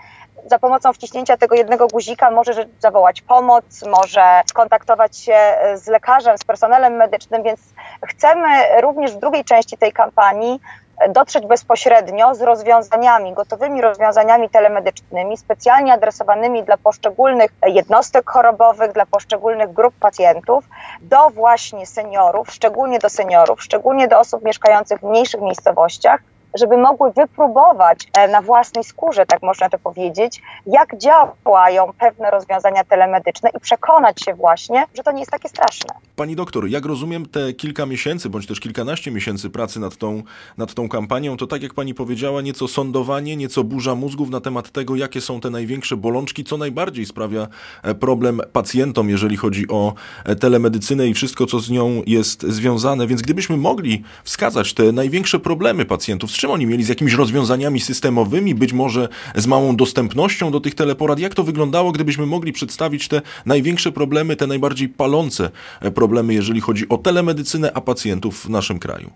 za 0.46 0.58
pomocą 0.58 0.92
wciśnięcia 0.92 1.36
tego 1.36 1.54
jednego 1.54 1.86
guzika 1.88 2.30
może 2.30 2.52
zawołać 2.80 3.22
pomoc, 3.22 3.64
może 3.86 4.42
skontaktować 4.46 5.18
się 5.18 5.36
z 5.74 5.86
lekarzem, 5.86 6.38
z 6.38 6.44
personelem 6.44 6.92
medycznym, 6.92 7.42
więc 7.42 7.60
chcemy 8.06 8.48
również 8.80 9.12
w 9.12 9.18
drugiej 9.18 9.44
części 9.44 9.78
tej 9.78 9.92
kampanii 9.92 10.60
dotrzeć 11.08 11.46
bezpośrednio 11.46 12.34
z 12.34 12.40
rozwiązaniami, 12.42 13.32
gotowymi 13.32 13.80
rozwiązaniami 13.80 14.50
telemedycznymi, 14.50 15.36
specjalnie 15.36 15.92
adresowanymi 15.92 16.64
dla 16.64 16.76
poszczególnych 16.76 17.50
jednostek 17.66 18.30
chorobowych, 18.30 18.92
dla 18.92 19.06
poszczególnych 19.06 19.72
grup 19.72 19.94
pacjentów, 20.00 20.64
do 21.00 21.30
właśnie 21.30 21.86
seniorów, 21.86 22.52
szczególnie 22.52 22.98
do 22.98 23.08
seniorów, 23.08 23.62
szczególnie 23.62 24.08
do 24.08 24.18
osób 24.18 24.44
mieszkających 24.44 25.00
w 25.00 25.02
mniejszych 25.02 25.40
miejscowościach, 25.40 26.20
żeby 26.60 26.76
mogły 26.76 27.12
wypróbować 27.12 28.08
e, 28.12 28.28
na 28.28 28.42
własnej 28.42 28.84
skórze, 28.84 29.26
tak 29.26 29.42
można 29.42 29.68
to 29.68 29.78
powiedzieć, 29.78 30.42
jak 30.66 30.98
działają 30.98 31.92
pewne 31.98 32.30
rozwiązania 32.30 32.84
telemedyczne 32.84 33.50
i 33.56 33.60
przekonać 33.60 34.24
się 34.24 34.34
właśnie, 34.34 34.84
że 34.94 35.02
to 35.02 35.12
nie 35.12 35.18
jest 35.18 35.30
takie 35.30 35.48
straszne. 35.48 35.94
Pani 36.16 36.36
doktor, 36.36 36.68
jak 36.68 36.86
rozumiem 36.86 37.26
te 37.26 37.52
kilka 37.52 37.86
miesięcy, 37.86 38.28
bądź 38.30 38.46
też 38.46 38.60
kilkanaście 38.60 39.10
miesięcy 39.10 39.50
pracy 39.50 39.80
nad 39.80 39.96
tą, 39.96 40.22
nad 40.58 40.74
tą 40.74 40.88
kampanią, 40.88 41.36
to 41.36 41.46
tak 41.46 41.62
jak 41.62 41.74
pani 41.74 41.94
powiedziała, 41.94 42.42
nieco 42.42 42.68
sądowanie, 42.68 43.36
nieco 43.36 43.64
burza 43.64 43.94
mózgów 43.94 44.30
na 44.30 44.40
temat 44.40 44.70
tego, 44.70 44.96
jakie 44.96 45.20
są 45.20 45.40
te 45.40 45.50
największe 45.50 45.96
bolączki, 45.96 46.44
co 46.44 46.56
najbardziej 46.56 47.06
sprawia 47.06 47.48
e, 47.82 47.94
problem 47.94 48.40
pacjentom, 48.52 49.08
jeżeli 49.08 49.36
chodzi 49.36 49.68
o 49.68 49.94
e, 50.24 50.36
telemedycynę 50.36 51.06
i 51.08 51.14
wszystko, 51.14 51.46
co 51.46 51.60
z 51.60 51.70
nią 51.70 52.02
jest 52.06 52.42
związane. 52.42 53.06
Więc 53.06 53.22
gdybyśmy 53.22 53.56
mogli 53.56 54.02
wskazać 54.24 54.74
te 54.74 54.92
największe 54.92 55.38
problemy 55.38 55.84
pacjentów, 55.84 56.30
z 56.30 56.41
czym 56.42 56.50
oni 56.50 56.66
mieli, 56.66 56.84
z 56.84 56.88
jakimiś 56.88 57.14
rozwiązaniami 57.14 57.80
systemowymi, 57.80 58.54
być 58.54 58.72
może 58.72 59.08
z 59.34 59.46
małą 59.46 59.76
dostępnością 59.76 60.50
do 60.50 60.60
tych 60.60 60.74
teleporad, 60.74 61.18
jak 61.18 61.34
to 61.34 61.42
wyglądało, 61.42 61.92
gdybyśmy 61.92 62.26
mogli 62.26 62.52
przedstawić 62.52 63.08
te 63.08 63.20
największe 63.46 63.92
problemy, 63.92 64.36
te 64.36 64.46
najbardziej 64.46 64.88
palące 64.88 65.50
e, 65.80 65.90
problemy, 65.90 66.34
jeżeli 66.34 66.60
chodzi 66.60 66.88
o 66.88 66.98
telemedycynę, 66.98 67.70
a 67.74 67.80
pacjentów 67.80 68.44
w 68.44 68.48
naszym 68.48 68.78
kraju? 68.78 69.10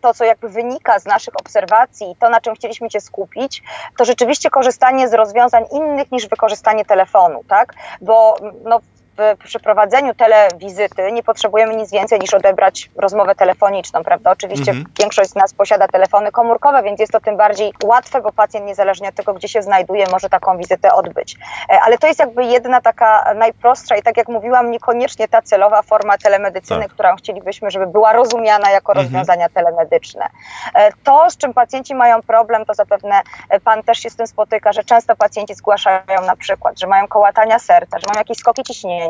to, 0.00 0.14
co 0.14 0.24
jakby 0.24 0.48
wynika 0.48 0.98
z 0.98 1.04
naszych 1.04 1.34
obserwacji 1.40 2.06
to, 2.20 2.30
na 2.30 2.40
czym 2.40 2.54
chcieliśmy 2.54 2.90
się 2.90 3.00
skupić, 3.00 3.62
to 3.98 4.04
rzeczywiście 4.04 4.50
korzystanie 4.50 5.08
z 5.08 5.14
rozwiązań 5.14 5.64
innych 5.72 6.12
niż 6.12 6.28
wykorzystanie 6.28 6.84
telefonu, 6.84 7.44
tak? 7.48 7.74
Bo 8.00 8.36
no, 8.64 8.80
w 9.18 9.44
przeprowadzeniu 9.44 10.14
telewizyty 10.14 11.12
nie 11.12 11.22
potrzebujemy 11.22 11.76
nic 11.76 11.90
więcej 11.90 12.20
niż 12.20 12.34
odebrać 12.34 12.90
rozmowę 12.96 13.34
telefoniczną, 13.34 14.04
prawda? 14.04 14.30
Oczywiście 14.30 14.70
mhm. 14.70 14.86
większość 15.00 15.30
z 15.30 15.34
nas 15.34 15.54
posiada 15.54 15.88
telefony 15.88 16.32
komórkowe, 16.32 16.82
więc 16.82 17.00
jest 17.00 17.12
to 17.12 17.20
tym 17.20 17.36
bardziej 17.36 17.72
łatwe, 17.84 18.20
bo 18.20 18.32
pacjent 18.32 18.66
niezależnie 18.66 19.08
od 19.08 19.14
tego, 19.14 19.34
gdzie 19.34 19.48
się 19.48 19.62
znajduje, 19.62 20.06
może 20.12 20.28
taką 20.28 20.58
wizytę 20.58 20.92
odbyć. 20.92 21.36
E, 21.70 21.80
ale 21.80 21.98
to 21.98 22.06
jest 22.06 22.20
jakby 22.20 22.44
jedna 22.44 22.80
taka 22.80 23.34
najprostsza 23.34 23.96
i 23.96 24.02
tak 24.02 24.16
jak 24.16 24.28
mówiłam, 24.28 24.70
niekoniecznie 24.70 25.28
ta 25.28 25.42
celowa 25.42 25.82
forma 25.82 26.18
telemedycyny, 26.18 26.82
tak. 26.82 26.92
którą 26.92 27.16
chcielibyśmy, 27.16 27.70
żeby 27.70 27.86
była 27.86 28.12
rozumiana 28.12 28.70
jako 28.70 28.92
mhm. 28.92 29.06
rozwiązania 29.06 29.48
telemedyczne. 29.48 30.28
E, 30.74 30.92
to, 31.04 31.30
z 31.30 31.36
czym 31.36 31.54
pacjenci 31.54 31.94
mają 31.94 32.22
problem, 32.22 32.64
to 32.64 32.74
zapewne 32.74 33.22
e, 33.48 33.60
pan 33.60 33.82
też 33.82 33.98
się 33.98 34.10
z 34.10 34.16
tym 34.16 34.26
spotyka, 34.26 34.72
że 34.72 34.84
często 34.84 35.16
pacjenci 35.16 35.54
zgłaszają 35.54 36.22
na 36.26 36.36
przykład, 36.36 36.80
że 36.80 36.86
mają 36.86 37.08
kołatania 37.08 37.58
serca, 37.58 37.98
że 37.98 38.06
mają 38.08 38.18
jakieś 38.18 38.38
skoki 38.38 38.62
ciśnienia, 38.62 39.01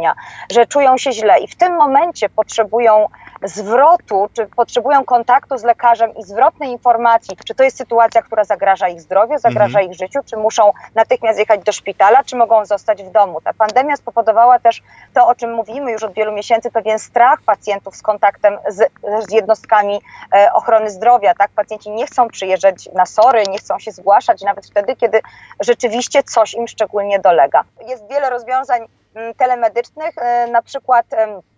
że 0.50 0.66
czują 0.66 0.98
się 0.98 1.12
źle 1.12 1.38
i 1.38 1.48
w 1.48 1.56
tym 1.56 1.76
momencie 1.76 2.28
potrzebują 2.28 3.08
zwrotu, 3.42 4.28
czy 4.32 4.46
potrzebują 4.46 5.04
kontaktu 5.04 5.58
z 5.58 5.64
lekarzem 5.64 6.14
i 6.14 6.22
zwrotnej 6.22 6.70
informacji, 6.70 7.36
czy 7.46 7.54
to 7.54 7.64
jest 7.64 7.76
sytuacja, 7.76 8.22
która 8.22 8.44
zagraża 8.44 8.88
ich 8.88 9.00
zdrowiu, 9.00 9.38
zagraża 9.38 9.78
mhm. 9.78 9.90
ich 9.90 9.98
życiu, 9.98 10.20
czy 10.26 10.36
muszą 10.36 10.72
natychmiast 10.94 11.38
jechać 11.38 11.62
do 11.62 11.72
szpitala, 11.72 12.24
czy 12.24 12.36
mogą 12.36 12.64
zostać 12.64 13.02
w 13.02 13.10
domu. 13.10 13.40
Ta 13.40 13.52
pandemia 13.52 13.96
spowodowała 13.96 14.58
też 14.58 14.82
to, 15.14 15.28
o 15.28 15.34
czym 15.34 15.54
mówimy 15.54 15.92
już 15.92 16.02
od 16.02 16.12
wielu 16.12 16.32
miesięcy, 16.32 16.70
pewien 16.70 16.98
strach 16.98 17.42
pacjentów 17.42 17.96
z 17.96 18.02
kontaktem 18.02 18.58
z, 18.68 18.90
z 19.28 19.32
jednostkami 19.32 20.00
e, 20.34 20.52
ochrony 20.52 20.90
zdrowia. 20.90 21.34
Tak? 21.34 21.50
Pacjenci 21.50 21.90
nie 21.90 22.06
chcą 22.06 22.28
przyjeżdżać 22.28 22.88
na 22.94 23.06
sory, 23.06 23.42
nie 23.50 23.58
chcą 23.58 23.78
się 23.78 23.92
zgłaszać, 23.92 24.42
nawet 24.42 24.66
wtedy, 24.66 24.96
kiedy 24.96 25.20
rzeczywiście 25.60 26.22
coś 26.22 26.54
im 26.54 26.68
szczególnie 26.68 27.18
dolega. 27.18 27.64
Jest 27.86 28.08
wiele 28.08 28.30
rozwiązań 28.30 28.88
telemedycznych, 29.36 30.18
e, 30.18 30.46
na 30.46 30.62
przykład 30.62 31.06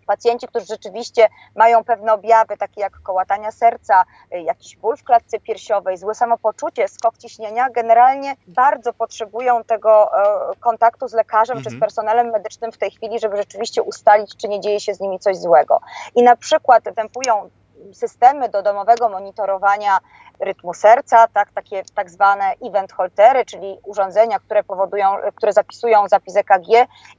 pacjenci, 0.04 0.49
którzy 0.49 0.66
rzeczywiście 0.66 1.28
mają 1.56 1.84
pewne 1.84 2.12
objawy, 2.12 2.56
takie 2.56 2.80
jak 2.80 3.02
kołatania 3.02 3.50
serca, 3.50 4.04
e, 4.30 4.42
jakiś 4.42 4.76
ból 4.76 4.96
w 4.96 5.04
klatce 5.04 5.40
piersiowej, 5.40 5.96
złe 5.96 6.14
samopoczucie, 6.14 6.88
skok 6.88 7.18
ciśnienia, 7.18 7.70
generalnie 7.70 8.37
bardzo 8.46 8.92
potrzebują 8.92 9.64
tego 9.64 10.11
e, 10.18 10.56
kontaktu 10.61 11.08
z 11.08 11.12
lekarzem 11.12 11.56
mhm. 11.56 11.64
czy 11.64 11.70
z 11.70 11.75
mhm. 11.75 11.80
personelem 11.80 12.30
medycznym 12.30 12.73
w 12.73 12.78
tej 12.78 12.90
chwili, 12.90 13.20
żeby 13.20 13.37
rzeczywiście 13.37 13.82
ustalić, 13.82 14.37
czy 14.37 14.49
nie 14.49 14.61
dzieje 14.61 14.80
się 14.80 14.94
z 14.94 15.00
nimi 15.00 15.18
coś 15.18 15.37
złego. 15.37 15.80
I 16.14 16.23
na 16.23 16.37
przykład 16.37 16.84
występują 16.84 17.50
systemy 17.93 18.49
do 18.49 18.62
domowego 18.62 19.09
monitorowania 19.09 19.99
rytmu 20.41 20.75
serca, 20.75 21.26
tak, 21.29 21.53
takie 21.53 21.83
tak 21.95 22.11
zwane 22.11 22.53
event 22.62 22.93
holtery, 22.93 23.45
czyli 23.45 23.79
urządzenia, 23.85 24.38
które 24.38 24.64
powodują, 24.64 25.17
które 25.35 25.53
zapisują 25.53 26.09
zapis 26.09 26.37
EKG 26.37 26.69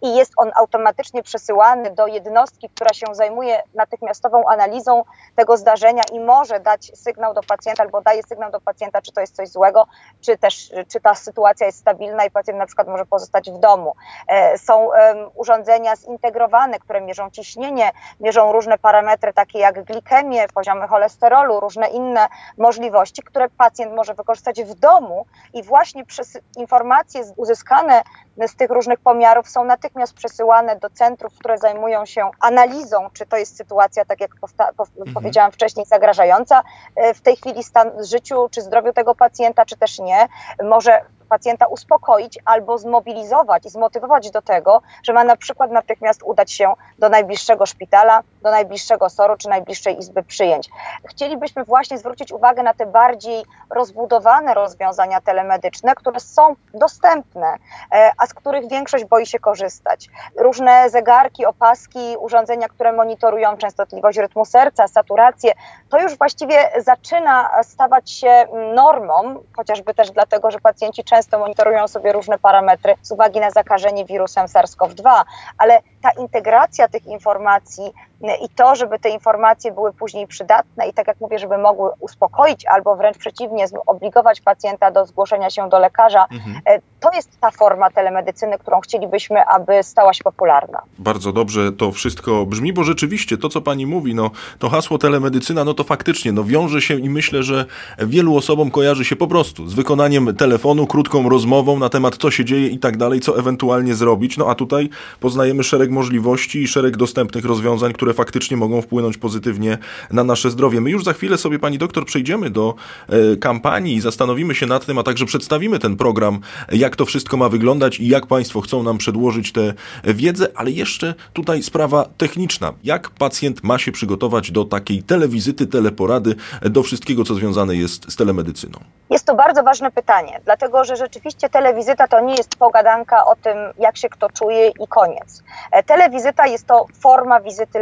i 0.01 0.15
jest 0.15 0.33
on 0.37 0.51
automatycznie 0.55 1.23
przesyłany 1.23 1.91
do 1.91 2.07
jednostki, 2.07 2.69
która 2.69 2.93
się 2.93 3.05
zajmuje 3.11 3.61
natychmiastową 3.73 4.43
analizą 4.47 5.03
tego 5.35 5.57
zdarzenia 5.57 6.01
i 6.11 6.19
może 6.19 6.59
dać 6.59 6.91
sygnał 6.95 7.33
do 7.33 7.41
pacjenta 7.43 7.83
albo 7.83 8.01
daje 8.01 8.23
sygnał 8.23 8.51
do 8.51 8.61
pacjenta, 8.61 9.01
czy 9.01 9.11
to 9.11 9.21
jest 9.21 9.35
coś 9.35 9.49
złego, 9.49 9.87
czy 10.21 10.37
też 10.37 10.71
czy 10.91 11.01
ta 11.01 11.15
sytuacja 11.15 11.65
jest 11.65 11.79
stabilna 11.79 12.25
i 12.25 12.31
pacjent 12.31 12.59
na 12.59 12.65
przykład 12.65 12.87
może 12.87 13.05
pozostać 13.05 13.51
w 13.51 13.57
domu. 13.57 13.95
E, 14.27 14.57
są 14.57 14.89
urządzenia 15.35 15.95
zintegrowane, 15.95 16.79
które 16.79 17.01
mierzą 17.01 17.29
ciśnienie, 17.29 17.91
mierzą 18.19 18.51
różne 18.51 18.77
parametry 18.77 19.33
takie 19.33 19.59
jak 19.59 19.83
glikemię, 19.83 20.47
poziomy 20.55 20.87
cholesterolu, 20.87 21.59
różne 21.59 21.87
inne 21.87 22.27
możliwości 22.57 23.21
które 23.25 23.49
pacjent 23.49 23.93
może 23.95 24.13
wykorzystać 24.13 24.63
w 24.63 24.73
domu 24.73 25.25
i 25.53 25.63
właśnie 25.63 26.05
przez 26.05 26.37
informacje 26.57 27.21
uzyskane 27.37 28.03
z 28.47 28.55
tych 28.55 28.69
różnych 28.69 28.99
pomiarów 28.99 29.49
są 29.49 29.63
natychmiast 29.63 30.13
przesyłane 30.13 30.75
do 30.75 30.89
centrów, 30.89 31.33
które 31.39 31.57
zajmują 31.57 32.05
się 32.05 32.31
analizą, 32.39 33.09
czy 33.13 33.25
to 33.25 33.37
jest 33.37 33.57
sytuacja, 33.57 34.05
tak 34.05 34.21
jak 34.21 34.31
mhm. 34.41 35.13
powiedziałam 35.13 35.51
wcześniej, 35.51 35.85
zagrażająca 35.85 36.63
e, 36.95 37.13
w 37.13 37.21
tej 37.21 37.35
chwili 37.35 37.63
stan 37.63 37.91
życiu 38.03 38.49
czy 38.51 38.61
zdrowiu 38.61 38.93
tego 38.93 39.15
pacjenta, 39.15 39.65
czy 39.65 39.77
też 39.77 39.99
nie. 39.99 40.27
Może 40.63 41.01
pacjenta 41.25 41.67
uspokoić 41.67 42.39
albo 42.45 42.77
zmobilizować 42.77 43.65
i 43.65 43.69
zmotywować 43.69 44.31
do 44.31 44.41
tego, 44.41 44.81
że 45.03 45.13
ma 45.13 45.23
na 45.23 45.37
przykład 45.37 45.71
natychmiast 45.71 46.23
udać 46.23 46.51
się 46.51 46.73
do 46.99 47.09
najbliższego 47.09 47.65
szpitala, 47.65 48.21
do 48.41 48.51
najbliższego 48.51 49.09
SOR-u 49.09 49.37
czy 49.37 49.49
najbliższej 49.49 49.99
izby 49.99 50.23
przyjęć. 50.23 50.69
Chcielibyśmy 51.05 51.63
właśnie 51.63 51.97
zwrócić 51.97 52.31
uwagę 52.31 52.63
na 52.63 52.73
te 52.73 52.85
bardziej 52.85 53.45
rozbudowane 53.69 54.53
rozwiązania 54.53 55.21
telemedyczne, 55.21 55.95
które 55.95 56.19
są 56.19 56.55
dostępne, 56.73 57.55
e, 57.91 58.11
a 58.17 58.27
z 58.27 58.33
których 58.33 58.69
większość 58.69 59.05
boi 59.05 59.25
się 59.25 59.39
korzystać. 59.39 60.09
Różne 60.37 60.89
zegarki, 60.89 61.45
opaski, 61.45 62.15
urządzenia, 62.19 62.67
które 62.67 62.93
monitorują 62.93 63.57
częstotliwość 63.57 64.17
rytmu 64.17 64.45
serca, 64.45 64.87
saturację, 64.87 65.51
to 65.89 65.99
już 65.99 66.17
właściwie 66.17 66.55
zaczyna 66.77 67.49
stawać 67.63 68.11
się 68.11 68.47
normą, 68.75 69.43
chociażby 69.55 69.93
też 69.93 70.11
dlatego, 70.11 70.51
że 70.51 70.59
pacjenci 70.59 71.03
często 71.03 71.14
często 71.15 71.39
monitorują 71.39 71.87
sobie 71.87 72.11
różne 72.11 72.39
parametry 72.39 72.95
z 73.01 73.11
uwagi 73.11 73.39
na 73.39 73.51
zakażenie 73.51 74.05
wirusem 74.05 74.45
SARS-CoV-2, 74.45 75.23
ale 75.57 75.81
ta 76.01 76.09
integracja 76.11 76.87
tych 76.87 77.05
informacji 77.05 77.93
i 78.21 78.49
to, 78.49 78.75
żeby 78.75 78.99
te 78.99 79.09
informacje 79.09 79.71
były 79.71 79.93
później 79.93 80.27
przydatne 80.27 80.87
i 80.87 80.93
tak 80.93 81.07
jak 81.07 81.19
mówię, 81.21 81.39
żeby 81.39 81.57
mogły 81.57 81.89
uspokoić 81.99 82.65
albo 82.65 82.95
wręcz 82.95 83.17
przeciwnie, 83.17 83.67
zobligować 83.67 84.41
pacjenta 84.41 84.91
do 84.91 85.05
zgłoszenia 85.05 85.49
się 85.49 85.69
do 85.69 85.79
lekarza, 85.79 86.25
mhm. 86.31 86.61
E, 86.65 86.79
to 86.99 87.09
jest 87.15 87.39
ta 87.39 87.51
forma 87.51 87.89
telemedycyny, 87.89 88.57
którą 88.57 88.79
chcielibyśmy, 88.79 89.45
aby 89.45 89.83
stała 89.83 90.13
się 90.13 90.23
popularna. 90.23 90.81
Bardzo 90.99 91.31
dobrze 91.31 91.71
to 91.71 91.91
wszystko 91.91 92.45
brzmi, 92.45 92.73
bo 92.73 92.83
rzeczywiście 92.83 93.37
to, 93.37 93.49
co 93.49 93.61
pani 93.61 93.85
mówi, 93.85 94.15
no 94.15 94.31
to 94.59 94.69
hasło 94.69 94.97
telemedycyna, 94.97 95.63
no 95.63 95.73
to 95.73 95.83
faktycznie 95.83 96.31
no, 96.31 96.43
wiąże 96.43 96.81
się 96.81 96.99
i 96.99 97.09
myślę, 97.09 97.43
że 97.43 97.65
wielu 97.99 98.37
osobom 98.37 98.71
kojarzy 98.71 99.05
się 99.05 99.15
po 99.15 99.27
prostu 99.27 99.67
z 99.67 99.73
wykonaniem 99.73 100.35
telefonu, 100.35 100.87
krótką 100.87 101.29
rozmową 101.29 101.79
na 101.79 101.89
temat, 101.89 102.17
co 102.17 102.31
się 102.31 102.45
dzieje 102.45 102.67
i 102.67 102.79
tak 102.79 102.97
dalej, 102.97 103.19
co 103.19 103.39
ewentualnie 103.39 103.95
zrobić. 103.95 104.37
No 104.37 104.49
a 104.49 104.55
tutaj 104.55 104.89
poznajemy 105.19 105.63
szereg 105.63 105.91
możliwości 105.91 106.63
i 106.63 106.67
szereg 106.67 106.97
dostępnych 106.97 107.45
rozwiązań, 107.45 107.93
które 107.93 108.04
faktycznie 108.13 108.57
mogą 108.57 108.81
wpłynąć 108.81 109.17
pozytywnie 109.17 109.77
na 110.11 110.23
nasze 110.23 110.51
zdrowie. 110.51 110.81
My 110.81 110.89
już 110.89 111.03
za 111.03 111.13
chwilę 111.13 111.37
sobie, 111.37 111.59
pani 111.59 111.77
doktor, 111.77 112.05
przejdziemy 112.05 112.49
do 112.49 112.75
e, 113.09 113.35
kampanii 113.35 113.95
i 113.95 114.01
zastanowimy 114.01 114.55
się 114.55 114.65
nad 114.65 114.85
tym, 114.85 114.97
a 114.97 115.03
także 115.03 115.25
przedstawimy 115.25 115.79
ten 115.79 115.95
program, 115.97 116.39
jak 116.71 116.95
to 116.95 117.05
wszystko 117.05 117.37
ma 117.37 117.49
wyglądać 117.49 117.99
i 117.99 118.07
jak 118.07 118.27
państwo 118.27 118.61
chcą 118.61 118.83
nam 118.83 118.97
przedłożyć 118.97 119.51
tę 119.51 119.73
wiedzę, 120.03 120.47
ale 120.55 120.71
jeszcze 120.71 121.13
tutaj 121.33 121.63
sprawa 121.63 122.05
techniczna. 122.17 122.73
Jak 122.83 123.09
pacjent 123.09 123.63
ma 123.63 123.77
się 123.77 123.91
przygotować 123.91 124.51
do 124.51 124.65
takiej 124.65 125.03
telewizyty, 125.03 125.67
teleporady, 125.67 126.35
do 126.61 126.83
wszystkiego, 126.83 127.23
co 127.23 127.35
związane 127.35 127.75
jest 127.75 128.11
z 128.11 128.15
telemedycyną? 128.15 128.79
Jest 129.09 129.25
to 129.25 129.35
bardzo 129.35 129.63
ważne 129.63 129.91
pytanie, 129.91 130.41
dlatego 130.45 130.83
że 130.83 130.95
rzeczywiście 130.95 131.49
telewizyta 131.49 132.07
to 132.07 132.21
nie 132.21 132.35
jest 132.35 132.55
pogadanka 132.55 133.25
o 133.25 133.35
tym, 133.35 133.57
jak 133.79 133.97
się 133.97 134.09
kto 134.09 134.29
czuje 134.29 134.67
i 134.67 134.87
koniec. 134.89 135.43
E, 135.71 135.83
telewizyta 135.83 136.47
jest 136.47 136.67
to 136.67 136.85
forma 136.99 137.39
wizyty 137.39 137.79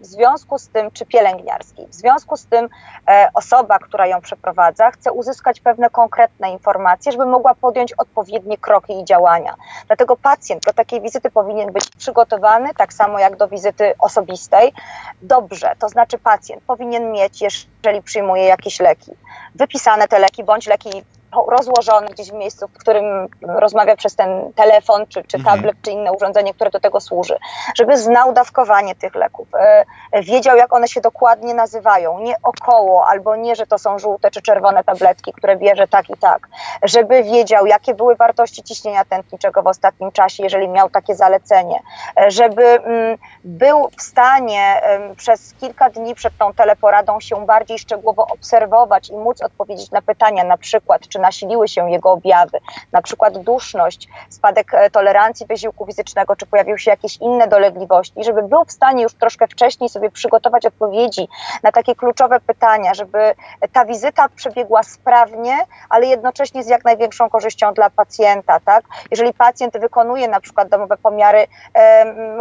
w 0.00 0.06
związku 0.06 0.58
z 0.58 0.68
tym, 0.68 0.90
czy 0.90 1.06
pielęgniarskiej. 1.06 1.86
W 1.86 1.94
związku 1.94 2.36
z 2.36 2.46
tym 2.46 2.68
e, 3.08 3.28
osoba, 3.34 3.78
która 3.78 4.06
ją 4.06 4.20
przeprowadza, 4.20 4.90
chce 4.90 5.12
uzyskać 5.12 5.60
pewne 5.60 5.90
konkretne 5.90 6.50
informacje, 6.50 7.12
żeby 7.12 7.26
mogła 7.26 7.54
podjąć 7.54 7.92
odpowiednie 7.92 8.58
kroki 8.58 9.00
i 9.00 9.04
działania. 9.04 9.54
Dlatego 9.86 10.16
pacjent 10.16 10.64
do 10.64 10.72
takiej 10.72 11.00
wizyty 11.00 11.30
powinien 11.30 11.72
być 11.72 11.88
przygotowany, 11.98 12.74
tak 12.74 12.92
samo 12.92 13.18
jak 13.18 13.36
do 13.36 13.48
wizyty 13.48 13.94
osobistej, 13.98 14.72
dobrze. 15.22 15.72
To 15.78 15.88
znaczy 15.88 16.18
pacjent 16.18 16.62
powinien 16.62 17.12
mieć, 17.12 17.42
jeżeli 17.42 18.02
przyjmuje 18.02 18.44
jakieś 18.44 18.80
leki, 18.80 19.12
wypisane 19.54 20.08
te 20.08 20.18
leki 20.18 20.44
bądź 20.44 20.66
leki 20.66 21.04
rozłożony 21.48 22.06
gdzieś 22.06 22.30
w 22.30 22.34
miejscu, 22.34 22.68
w 22.68 22.78
którym 22.78 23.28
rozmawia 23.42 23.96
przez 23.96 24.16
ten 24.16 24.52
telefon, 24.52 25.06
czy, 25.06 25.24
czy 25.24 25.36
mhm. 25.36 25.56
tablet, 25.56 25.76
czy 25.82 25.90
inne 25.90 26.12
urządzenie, 26.12 26.54
które 26.54 26.70
do 26.70 26.80
tego 26.80 27.00
służy, 27.00 27.38
żeby 27.74 27.98
znał 27.98 28.32
dawkowanie 28.32 28.94
tych 28.94 29.14
leków, 29.14 29.48
e, 29.54 29.84
wiedział, 30.22 30.56
jak 30.56 30.72
one 30.72 30.88
się 30.88 31.00
dokładnie 31.00 31.54
nazywają, 31.54 32.18
nie 32.18 32.34
około, 32.42 33.06
albo 33.06 33.36
nie, 33.36 33.56
że 33.56 33.66
to 33.66 33.78
są 33.78 33.98
żółte 33.98 34.30
czy 34.30 34.42
czerwone 34.42 34.84
tabletki, 34.84 35.32
które 35.32 35.56
bierze 35.56 35.88
tak 35.88 36.10
i 36.10 36.16
tak, 36.16 36.48
żeby 36.82 37.22
wiedział, 37.22 37.66
jakie 37.66 37.94
były 37.94 38.16
wartości 38.16 38.62
ciśnienia 38.62 39.04
tętniczego 39.04 39.62
w 39.62 39.66
ostatnim 39.66 40.12
czasie, 40.12 40.42
jeżeli 40.42 40.68
miał 40.68 40.90
takie 40.90 41.14
zalecenie, 41.14 41.80
e, 42.20 42.30
żeby 42.30 42.64
mm, 42.64 43.18
był 43.44 43.88
w 43.98 44.02
stanie 44.02 44.80
przez 45.16 45.54
kilka 45.60 45.90
dni 45.90 46.14
przed 46.14 46.38
tą 46.38 46.54
teleporadą 46.54 47.20
się 47.20 47.46
bardziej 47.46 47.78
szczegółowo 47.78 48.26
obserwować 48.26 49.10
i 49.10 49.16
móc 49.16 49.42
odpowiedzieć 49.42 49.90
na 49.90 50.02
pytania, 50.02 50.44
na 50.44 50.56
przykład, 50.56 51.08
czy 51.08 51.17
czy 51.18 51.22
nasiliły 51.22 51.68
się 51.68 51.90
jego 51.90 52.10
objawy, 52.10 52.58
na 52.92 53.02
przykład 53.02 53.38
duszność, 53.38 54.08
spadek 54.28 54.74
e, 54.74 54.90
tolerancji 54.90 55.46
wysiłku 55.46 55.86
fizycznego, 55.86 56.36
czy 56.36 56.46
pojawiły 56.46 56.78
się 56.78 56.90
jakieś 56.90 57.16
inne 57.16 57.48
dolegliwości, 57.48 58.24
żeby 58.24 58.42
był 58.42 58.64
w 58.64 58.72
stanie 58.72 59.02
już 59.02 59.14
troszkę 59.14 59.46
wcześniej 59.46 59.88
sobie 59.88 60.10
przygotować 60.10 60.66
odpowiedzi 60.66 61.28
na 61.62 61.72
takie 61.72 61.94
kluczowe 61.94 62.40
pytania, 62.40 62.94
żeby 62.94 63.34
ta 63.72 63.84
wizyta 63.84 64.28
przebiegła 64.28 64.82
sprawnie, 64.82 65.58
ale 65.88 66.06
jednocześnie 66.06 66.62
z 66.62 66.68
jak 66.68 66.84
największą 66.84 67.30
korzyścią 67.30 67.74
dla 67.74 67.90
pacjenta, 67.90 68.60
tak? 68.60 68.84
Jeżeli 69.10 69.34
pacjent 69.34 69.78
wykonuje 69.78 70.28
na 70.28 70.40
przykład 70.40 70.68
domowe 70.68 70.96
pomiary 70.96 71.46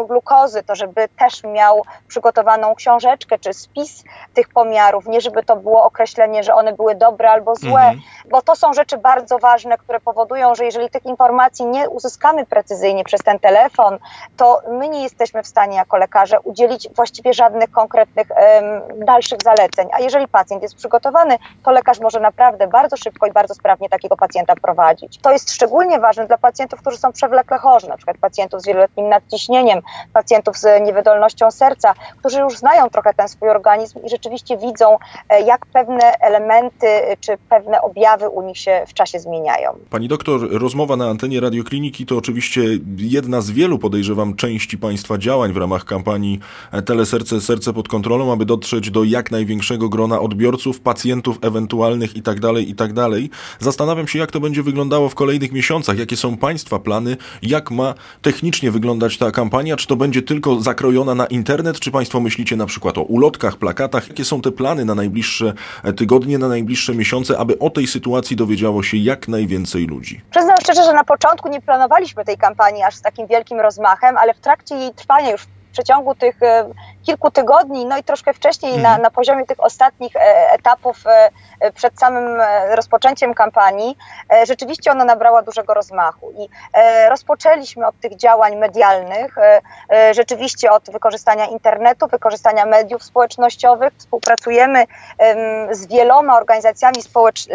glukozy, 0.07 0.63
to 0.63 0.75
żeby 0.75 1.07
też 1.19 1.43
miał 1.43 1.81
przygotowaną 2.07 2.75
książeczkę 2.75 3.39
czy 3.39 3.53
spis 3.53 4.03
tych 4.33 4.49
pomiarów, 4.49 5.07
nie 5.07 5.21
żeby 5.21 5.43
to 5.43 5.55
było 5.55 5.83
określenie, 5.83 6.43
że 6.43 6.53
one 6.53 6.73
były 6.73 6.95
dobre 6.95 7.31
albo 7.31 7.55
złe, 7.55 7.81
mhm. 7.81 7.99
bo 8.29 8.41
to 8.41 8.55
są 8.55 8.66
są 8.67 8.73
rzeczy 8.73 8.97
bardzo 8.97 9.39
ważne, 9.39 9.77
które 9.77 9.99
powodują, 9.99 10.55
że 10.55 10.65
jeżeli 10.65 10.89
tych 10.89 11.05
informacji 11.05 11.65
nie 11.65 11.89
uzyskamy 11.89 12.45
precyzyjnie 12.45 13.03
przez 13.03 13.21
ten 13.21 13.39
telefon, 13.39 13.97
to 14.37 14.61
my 14.69 14.89
nie 14.89 15.03
jesteśmy 15.03 15.43
w 15.43 15.47
stanie 15.47 15.77
jako 15.77 15.97
lekarze 15.97 16.39
udzielić 16.39 16.89
właściwie 16.95 17.33
żadnych 17.33 17.71
konkretnych 17.71 18.27
um, 18.29 19.05
dalszych 19.05 19.39
zaleceń. 19.43 19.89
A 19.93 19.99
jeżeli 19.99 20.27
pacjent 20.27 20.63
jest 20.63 20.75
przygotowany, 20.75 21.37
to 21.63 21.71
lekarz 21.71 21.99
może 21.99 22.19
naprawdę 22.19 22.67
bardzo 22.67 22.97
szybko 22.97 23.27
i 23.27 23.31
bardzo 23.31 23.53
sprawnie 23.53 23.89
takiego 23.89 24.17
pacjenta 24.17 24.55
prowadzić. 24.55 25.19
To 25.21 25.31
jest 25.31 25.51
szczególnie 25.51 25.99
ważne 25.99 26.27
dla 26.27 26.37
pacjentów, 26.37 26.81
którzy 26.81 26.97
są 26.97 27.11
przewlekle 27.11 27.57
chorzy, 27.57 27.89
na 27.89 27.97
przykład 27.97 28.17
pacjentów 28.17 28.61
z 28.61 28.65
wieloletnim 28.65 29.09
nadciśnieniem, 29.09 29.81
pacjentów 30.13 30.57
z 30.57 30.81
niewydolnością 30.81 31.51
serca, 31.51 31.93
którzy 32.19 32.39
już 32.39 32.57
znają 32.57 32.89
trochę 32.89 33.13
ten 33.13 33.29
swój 33.29 33.49
organizm 33.49 33.99
i 34.03 34.09
rzeczywiście 34.09 34.57
widzą, 34.57 34.97
e, 35.29 35.41
jak 35.41 35.65
pewne 35.65 36.11
elementy 36.19 36.87
czy 37.19 37.37
pewne 37.49 37.81
objawy 37.81 38.29
u 38.29 38.41
nich 38.41 38.56
się 38.57 38.83
w 38.87 38.93
czasie 38.93 39.19
zmieniają. 39.19 39.69
Pani 39.89 40.07
doktor, 40.07 40.51
rozmowa 40.51 40.95
na 40.97 41.09
antenie 41.09 41.39
radiokliniki 41.39 42.05
to 42.05 42.17
oczywiście 42.17 42.61
jedna 42.97 43.41
z 43.41 43.51
wielu, 43.51 43.79
podejrzewam, 43.79 44.35
części 44.35 44.77
Państwa 44.77 45.17
działań 45.17 45.53
w 45.53 45.57
ramach 45.57 45.85
kampanii 45.85 46.39
Teleserce, 46.85 47.41
Serce 47.41 47.73
pod 47.73 47.87
kontrolą, 47.87 48.33
aby 48.33 48.45
dotrzeć 48.45 48.91
do 48.91 49.03
jak 49.03 49.31
największego 49.31 49.89
grona 49.89 50.19
odbiorców, 50.19 50.79
pacjentów 50.79 51.39
ewentualnych 51.41 52.15
itd., 52.15 52.41
tak 52.41 52.67
itd. 52.67 52.93
Tak 53.09 53.11
Zastanawiam 53.59 54.07
się, 54.07 54.19
jak 54.19 54.31
to 54.31 54.39
będzie 54.39 54.63
wyglądało 54.63 55.09
w 55.09 55.15
kolejnych 55.15 55.51
miesiącach, 55.51 55.99
jakie 55.99 56.17
są 56.17 56.37
Państwa 56.37 56.79
plany, 56.79 57.17
jak 57.41 57.71
ma 57.71 57.93
technicznie 58.21 58.71
wyglądać 58.71 59.17
ta 59.17 59.31
kampania, 59.31 59.75
czy 59.75 59.87
to 59.87 59.95
będzie 59.95 60.21
tylko 60.21 60.61
zakrojona 60.61 61.15
na 61.15 61.25
internet, 61.25 61.79
czy 61.79 61.91
Państwo 61.91 62.19
myślicie 62.19 62.55
na 62.55 62.65
przykład 62.65 62.97
o 62.97 63.01
ulotkach, 63.01 63.57
plakatach, 63.57 64.07
jakie 64.07 64.25
są 64.25 64.41
te 64.41 64.51
plany 64.51 64.85
na 64.85 64.95
najbliższe 64.95 65.53
tygodnie, 65.95 66.37
na 66.37 66.47
najbliższe 66.47 66.95
miesiące, 66.95 67.37
aby 67.37 67.59
o 67.59 67.69
tej 67.69 67.87
sytuacji 67.87 68.35
dowiedziało 68.47 68.83
się 68.83 68.97
jak 68.97 69.27
najwięcej 69.27 69.87
ludzi. 69.87 70.21
Przyznam 70.31 70.55
szczerze, 70.61 70.83
że 70.83 70.93
na 70.93 71.03
początku 71.03 71.49
nie 71.49 71.61
planowaliśmy 71.61 72.25
tej 72.25 72.37
kampanii 72.37 72.83
aż 72.83 72.95
z 72.95 73.01
takim 73.01 73.27
wielkim 73.27 73.59
rozmachem, 73.59 74.17
ale 74.17 74.33
w 74.33 74.39
trakcie 74.39 74.75
jej 74.75 74.93
trwania 74.93 75.31
już 75.31 75.41
w 75.41 75.47
przeciągu 75.71 76.15
tych 76.15 76.43
e, 76.43 76.69
kilku 77.07 77.31
tygodni, 77.31 77.85
no 77.85 77.97
i 77.97 78.03
troszkę 78.03 78.33
wcześniej 78.33 78.71
na, 78.71 78.77
mhm. 78.77 79.01
na 79.01 79.11
poziomie 79.11 79.45
tych 79.45 79.63
ostatnich 79.63 80.15
e, 80.15 80.51
etapów 80.51 80.97
e, 81.05 81.71
przed 81.71 81.99
samym 81.99 82.41
rozpoczęciem 82.69 83.33
kampanii, 83.33 83.97
rzeczywiście 84.43 84.91
ona 84.91 85.05
nabrała 85.05 85.41
dużego 85.41 85.73
rozmachu 85.73 86.31
i 86.31 86.49
rozpoczęliśmy 87.09 87.87
od 87.87 87.99
tych 87.99 88.15
działań 88.15 88.55
medialnych, 88.55 89.35
rzeczywiście 90.11 90.71
od 90.71 90.91
wykorzystania 90.91 91.45
internetu, 91.45 92.07
wykorzystania 92.07 92.65
mediów 92.65 93.03
społecznościowych, 93.03 93.93
współpracujemy 93.97 94.85
z 95.71 95.87
wieloma 95.87 96.37
organizacjami 96.37 96.97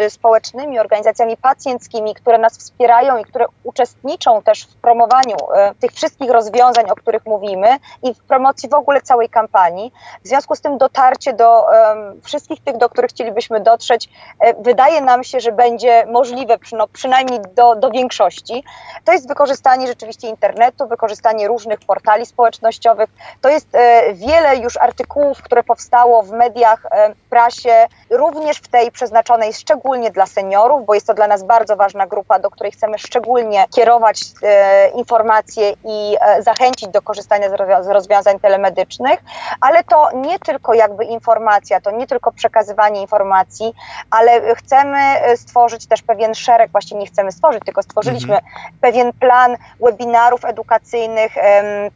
społecznymi, 0.09 0.79
organizacjami 0.79 1.37
pacjenckimi, 1.37 2.15
które 2.15 2.37
nas 2.37 2.57
wspierają 2.57 3.17
i 3.17 3.23
które 3.23 3.45
uczestniczą 3.63 4.41
też 4.41 4.63
w 4.67 4.75
promowaniu 4.75 5.37
tych 5.79 5.91
wszystkich 5.91 6.31
rozwiązań, 6.31 6.85
o 6.89 6.95
których 6.95 7.25
mówimy 7.25 7.67
i 8.03 8.13
w 8.13 8.23
promocji 8.23 8.69
w 8.69 8.73
ogóle 8.73 9.01
całej 9.01 9.29
kampanii. 9.29 9.42
W 10.23 10.27
związku 10.27 10.55
z 10.55 10.61
tym 10.61 10.77
dotarcie 10.77 11.33
do 11.33 11.65
um, 11.65 12.21
wszystkich 12.21 12.63
tych, 12.63 12.77
do 12.77 12.89
których 12.89 13.09
chcielibyśmy 13.09 13.59
dotrzeć, 13.59 14.09
e, 14.39 14.53
wydaje 14.53 15.01
nam 15.01 15.23
się, 15.23 15.39
że 15.39 15.51
będzie 15.51 16.05
możliwe 16.05 16.57
no, 16.71 16.87
przynajmniej 16.87 17.39
do, 17.55 17.75
do 17.75 17.89
większości. 17.89 18.63
To 19.05 19.11
jest 19.11 19.27
wykorzystanie 19.27 19.87
rzeczywiście 19.87 20.27
internetu, 20.29 20.87
wykorzystanie 20.87 21.47
różnych 21.47 21.79
portali 21.79 22.25
społecznościowych. 22.25 23.09
To 23.41 23.49
jest 23.49 23.67
e, 23.75 24.13
wiele 24.13 24.57
już 24.57 24.77
artykułów, 24.77 25.41
które 25.41 25.63
powstało 25.63 26.23
w 26.23 26.31
mediach, 26.31 26.85
e, 26.91 27.13
prasie, 27.29 27.87
również 28.09 28.57
w 28.57 28.67
tej 28.67 28.91
przeznaczonej 28.91 29.53
szczególnie 29.53 30.11
dla 30.11 30.25
seniorów, 30.25 30.85
bo 30.85 30.93
jest 30.93 31.07
to 31.07 31.13
dla 31.13 31.27
nas 31.27 31.43
bardzo 31.43 31.75
ważna 31.75 32.07
grupa, 32.07 32.39
do 32.39 32.49
której 32.49 32.71
chcemy 32.71 32.97
szczególnie 32.97 33.65
kierować 33.75 34.21
e, 34.43 34.89
informacje 34.89 35.73
i 35.85 36.17
e, 36.21 36.43
zachęcić 36.43 36.89
do 36.89 37.01
korzystania 37.01 37.49
z 37.83 37.87
rozwiązań 37.87 38.39
telemedycznych, 38.39 39.19
ale 39.61 39.83
to 39.83 40.09
nie 40.15 40.39
tylko 40.39 40.73
jakby 40.73 41.05
informacja, 41.05 41.81
to 41.81 41.91
nie 41.91 42.07
tylko 42.07 42.31
przekazywanie 42.31 43.01
informacji, 43.01 43.73
ale 44.09 44.55
chcemy 44.55 44.99
e, 44.99 45.37
stworzyć 45.37 45.87
też 45.87 46.01
pewien 46.01 46.35
szereg, 46.35 46.71
właściwie 46.71 46.99
nie 46.99 47.07
chcemy 47.07 47.31
stworzyć, 47.31 47.63
tylko 47.65 47.83
stworzyliśmy 47.83 48.35
mhm. 48.35 48.53
pewien 48.81 49.13
plan 49.13 49.57
webinarów 49.79 50.45
edukacyjnych, 50.45 51.33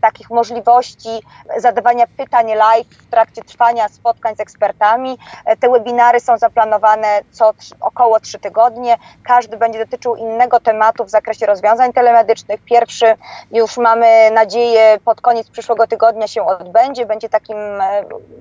takich 0.02 0.30
możliwości 0.30 1.22
zadawania 1.58 2.08
pytań 2.18 2.54
live 2.54 2.88
w 2.88 3.10
trakcie 3.10 3.42
trwania 3.42 3.90
spotkań 3.90 4.36
z 4.36 4.40
ekspertami. 4.40 5.18
E, 5.46 5.58
te 5.58 5.70
webinary 5.70 6.20
są 6.20 6.38
zaplanowane 6.38 7.08
co 7.32 7.54
około 7.82 8.20
trzy 8.20 8.40
tygodnie. 8.40 8.98
Każdy 9.24 9.58
będzie 9.58 9.80
dotyczył 9.80 10.16
innego 10.16 10.60
tematu 10.60 11.06
w 11.06 11.10
zakresie 11.10 11.46
rozwiązań 11.46 11.94
telemedycznych. 11.94 12.62
Pierwszy 12.66 13.16
już 13.52 13.78
mamy 13.78 14.32
nadzieję 14.32 14.98
pod 15.06 15.22
koniec 15.22 15.50
przyszłego 15.50 15.88
tygodnia 15.88 16.28
się 16.28 16.46
odbędzie. 16.46 17.06
Będzie 17.18 17.30
takim 17.30 17.58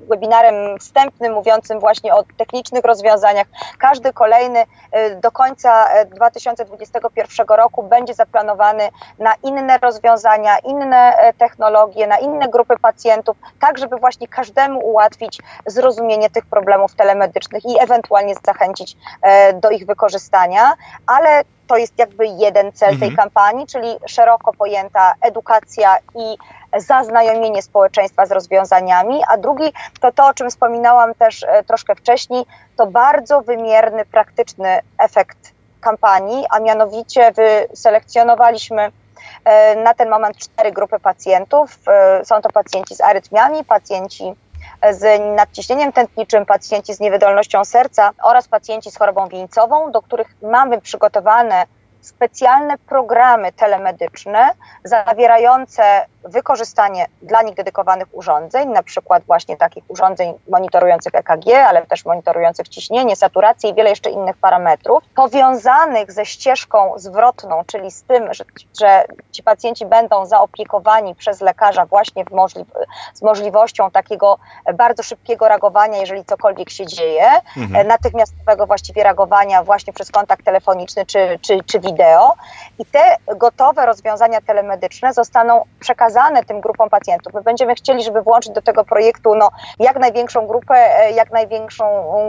webinarem 0.09 0.79
wstępnym, 0.79 1.33
mówiącym 1.33 1.81
właśnie 1.81 2.15
o 2.15 2.25
technicznych 2.37 2.85
rozwiązaniach. 2.85 3.47
Każdy 3.79 4.13
kolejny 4.13 4.65
do 5.23 5.31
końca 5.33 5.87
2021 6.05 7.47
roku 7.49 7.83
będzie 7.83 8.15
zaplanowany 8.15 8.89
na 9.19 9.35
inne 9.43 9.79
rozwiązania, 9.79 10.59
inne 10.59 11.33
technologie, 11.39 12.07
na 12.07 12.19
inne 12.19 12.49
grupy 12.49 12.75
pacjentów, 12.83 13.37
tak 13.61 13.79
żeby 13.79 13.97
właśnie 13.97 14.29
każdemu 14.29 14.81
ułatwić 14.81 15.43
zrozumienie 15.67 16.31
tych 16.31 16.47
problemów 16.47 16.95
telemedycznych 16.95 17.65
i 17.65 17.83
ewentualnie 17.83 18.35
zachęcić 18.47 18.97
do 19.55 19.71
ich 19.71 19.87
wykorzystania, 19.87 20.73
ale 21.07 21.43
to 21.67 21.77
jest 21.77 21.99
jakby 21.99 22.27
jeden 22.27 22.73
cel 22.73 22.99
tej 22.99 23.09
mhm. 23.09 23.17
kampanii, 23.17 23.67
czyli 23.67 23.97
szeroko 24.07 24.53
pojęta 24.53 25.15
edukacja 25.21 25.99
i 26.15 26.37
zaznajomienie 26.77 27.63
społeczeństwa 27.63 28.27
z 28.27 28.33
rozwiązaniami, 28.33 29.21
a 29.29 29.37
drugi 29.37 29.73
to 30.01 30.13
to, 30.13 30.27
o 30.27 30.35
czym 30.35 30.51
wspominałam 30.51 31.15
też 31.15 31.43
e, 31.43 31.65
troszkę 31.65 31.95
wcześniej, 31.95 32.45
to 32.77 32.87
bardzo 32.87 33.41
wymierny, 33.41 34.05
praktyczny 34.05 34.79
efekt 34.99 35.57
kampanii, 35.81 36.45
a 36.51 36.59
mianowicie 36.59 37.33
wyselekcjonowaliśmy 37.33 38.93
e, 39.45 39.77
na 39.77 39.95
ten 39.95 40.11
moment 40.11 40.37
cztery 40.37 40.73
grupy 40.73 41.01
pacjentów. 41.01 41.79
E, 41.89 42.25
są 42.25 42.41
to 42.43 42.49
pacjenci 42.49 42.95
z 42.95 43.01
arytmiami, 43.01 43.65
pacjenci 43.65 44.35
z 44.91 45.37
nadciśnieniem 45.37 45.93
tętniczym, 45.93 46.47
pacjenci 46.47 46.95
z 46.95 47.01
niewydolnością 47.01 47.65
serca 47.65 48.11
oraz 48.23 48.49
pacjenci 48.49 48.91
z 48.91 48.99
chorobą 48.99 49.29
wieńcową, 49.29 49.93
do 49.93 50.03
których 50.03 50.29
mamy 50.43 50.81
przygotowane 50.81 51.65
specjalne 52.01 52.79
programy 52.79 53.53
telemedyczne 53.53 54.51
zawierające 54.85 56.07
wykorzystanie 56.29 57.07
dla 57.23 57.43
nich 57.43 57.55
dedykowanych 57.55 58.09
urządzeń, 58.13 58.69
na 58.69 58.83
przykład 58.83 59.25
właśnie 59.25 59.57
takich 59.57 59.85
urządzeń 59.89 60.35
monitorujących 60.49 61.15
EKG, 61.15 61.55
ale 61.69 61.87
też 61.87 62.05
monitorujących 62.05 62.69
ciśnienie, 62.69 63.17
saturację 63.17 63.71
i 63.71 63.75
wiele 63.75 63.91
jeszcze 63.91 64.11
innych 64.11 64.37
parametrów, 64.37 65.05
powiązanych 65.15 66.13
ze 66.13 66.27
ścieżką 66.27 66.93
zwrotną, 66.97 67.63
czyli 67.67 67.91
z 67.91 68.03
tym, 68.03 68.35
że, 68.35 68.45
że 68.81 69.05
ci 69.33 69.43
pacjenci 69.43 69.87
będą 69.87 70.27
zaopiekowani 70.27 71.15
przez 71.15 71.41
lekarza 71.41 71.87
właśnie 71.87 72.25
możli 72.31 72.65
z 73.15 73.23
możliwością 73.23 73.91
takiego 73.91 74.39
bardzo 74.75 75.03
szybkiego 75.03 75.49
reagowania, 75.49 75.99
jeżeli 75.99 76.25
cokolwiek 76.25 76.71
się 76.71 76.87
dzieje, 76.87 77.31
mhm. 77.57 77.89
natychmiastowego 77.89 78.67
właściwie 78.67 79.03
reagowania 79.03 79.63
właśnie 79.63 79.93
przez 79.93 80.11
kontakt 80.11 80.45
telefoniczny 80.45 81.07
czy, 81.07 81.39
czy, 81.43 81.65
czy 81.65 81.81
wideo. 81.81 82.35
I 82.79 82.85
te 82.85 83.17
gotowe 83.37 83.87
rozwiązania 83.87 84.41
telemedyczne 84.41 85.13
zostaną 85.13 85.65
przekazane 85.81 86.16
przekazane 86.17 86.45
tym 86.45 86.61
grupom 86.61 86.91
pacjentów. 86.91 87.35
My 87.35 87.43
będziemy 87.43 87.75
chcieli, 87.75 88.05
żeby 88.05 88.23
włączyć 88.23 88.53
do 88.53 88.63
tego 88.63 88.85
projektu 88.85 89.35
no, 89.35 89.51
jak 89.79 89.99
największą 89.99 90.47
grupę, 90.47 90.75
e, 90.75 91.11
jak 91.11 91.33
największą 91.33 91.85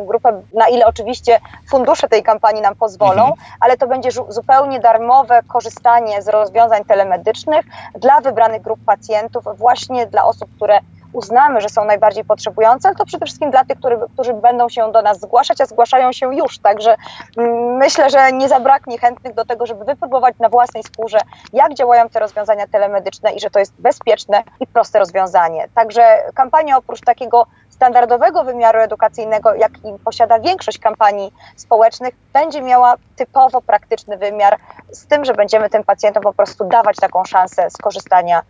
grupę, 0.06 0.42
na 0.54 0.68
ile 0.68 0.86
oczywiście 0.86 1.40
fundusze 1.70 2.08
tej 2.08 2.24
kampanii 2.24 2.62
nam 2.62 2.76
pozwolą, 2.76 3.22
mhm. 3.22 3.34
ale 3.60 3.78
to 3.78 3.88
będzie 3.88 4.10
zupełnie 4.30 4.80
darmowe 4.80 5.40
korzystanie 5.48 6.22
z 6.22 6.28
rozwiązań 6.28 6.86
telemedycznych 6.86 7.66
dla 7.96 8.22
wybranych 8.22 8.62
grup 8.62 8.80
pacjentów, 8.86 9.44
właśnie 9.58 10.06
dla 10.06 10.26
osób, 10.26 10.50
które 10.56 10.80
uznamy, 11.14 11.62
że 11.62 11.70
są 11.70 11.86
najbardziej 11.86 12.26
potrzebujące, 12.26 12.88
ale 12.88 12.96
to 12.96 13.06
przede 13.06 13.26
wszystkim 13.26 13.52
dla 13.52 13.66
tych, 13.66 13.78
którzy, 13.78 13.98
którzy 14.14 14.34
będą 14.34 14.70
się 14.70 14.92
do 14.92 15.02
nas 15.02 15.20
zgłaszać, 15.20 15.62
a 15.62 15.66
zgłaszają 15.66 16.12
się 16.12 16.36
już. 16.36 16.60
Także 16.60 16.96
mm, 17.38 17.76
myślę, 17.76 18.10
że 18.10 18.32
nie 18.32 18.50
zabraknie 18.50 18.98
chętnych 18.98 19.34
do 19.34 19.46
tego, 19.46 19.66
żeby 19.66 19.86
wypróbować 19.86 20.36
na 20.40 20.50
własnej 20.50 20.84
skórze, 20.84 21.18
jak 21.54 21.74
działają 21.74 22.10
te 22.10 22.20
rozwiązania 22.20 22.68
telemedyczne 22.68 23.32
i 23.32 23.40
że 23.40 23.50
to 23.50 23.60
jest 23.60 23.74
bezpieczne 23.80 24.44
i 24.60 24.68
proste 24.68 25.00
rozwiązanie. 25.00 25.68
Także 25.76 26.02
kampania 26.34 26.78
oprócz 26.78 27.02
takiego 27.02 27.46
standardowego 27.70 28.44
wymiaru 28.44 28.80
edukacyjnego, 28.80 29.56
jaki 29.56 29.82
posiada 30.06 30.40
większość 30.40 30.80
kampanii 30.80 31.34
społecznych, 31.56 32.14
będzie 32.34 32.62
miała 32.62 32.96
typowo 33.16 33.62
praktyczny 33.62 34.18
wymiar, 34.18 34.58
z 34.92 35.08
tym, 35.08 35.26
że 35.26 35.34
będziemy 35.34 35.70
tym 35.70 35.84
pacjentom 35.84 36.24
po 36.24 36.34
prostu 36.34 36.66
dawać 36.66 36.96
taką 36.96 37.26
szansę 37.26 37.70
skorzystania 37.70 38.42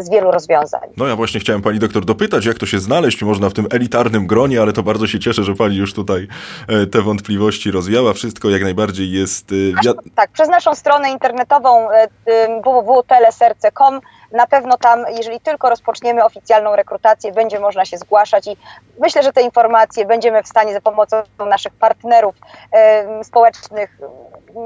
z 0.00 0.10
wielu 0.10 0.30
rozwiązań. 0.30 0.80
No 0.96 1.06
ja 1.06 1.16
właśnie 1.16 1.40
chciałem 1.40 1.62
pani 1.62 1.78
doktor 1.78 2.04
dopytać, 2.04 2.44
jak 2.44 2.58
to 2.58 2.66
się 2.66 2.78
znaleźć 2.78 3.22
można 3.22 3.50
w 3.50 3.52
tym 3.52 3.66
elitarnym 3.72 4.26
gronie, 4.26 4.60
ale 4.62 4.72
to 4.72 4.82
bardzo 4.82 5.06
się 5.06 5.18
cieszę, 5.18 5.44
że 5.44 5.54
pani 5.54 5.76
już 5.76 5.94
tutaj 5.94 6.28
e, 6.68 6.86
te 6.86 7.02
wątpliwości 7.02 7.70
rozwiała. 7.70 8.12
Wszystko 8.12 8.50
jak 8.50 8.62
najbardziej 8.62 9.12
jest... 9.12 9.52
E, 9.86 9.94
tak, 10.14 10.30
przez 10.30 10.48
naszą 10.48 10.74
stronę 10.74 11.10
internetową 11.10 11.88
www.teleserce.com 12.64 14.00
na 14.32 14.46
pewno 14.46 14.76
tam, 14.76 15.04
jeżeli 15.16 15.40
tylko 15.40 15.70
rozpoczniemy 15.70 16.24
oficjalną 16.24 16.76
rekrutację, 16.76 17.32
będzie 17.32 17.60
można 17.60 17.84
się 17.84 17.98
zgłaszać 17.98 18.46
i 18.46 18.56
myślę, 19.00 19.22
że 19.22 19.32
te 19.32 19.42
informacje 19.42 20.06
będziemy 20.06 20.42
w 20.42 20.48
stanie 20.48 20.72
za 20.72 20.80
pomocą 20.80 21.16
naszych 21.38 21.72
partnerów 21.72 22.34
społecznych 23.22 23.98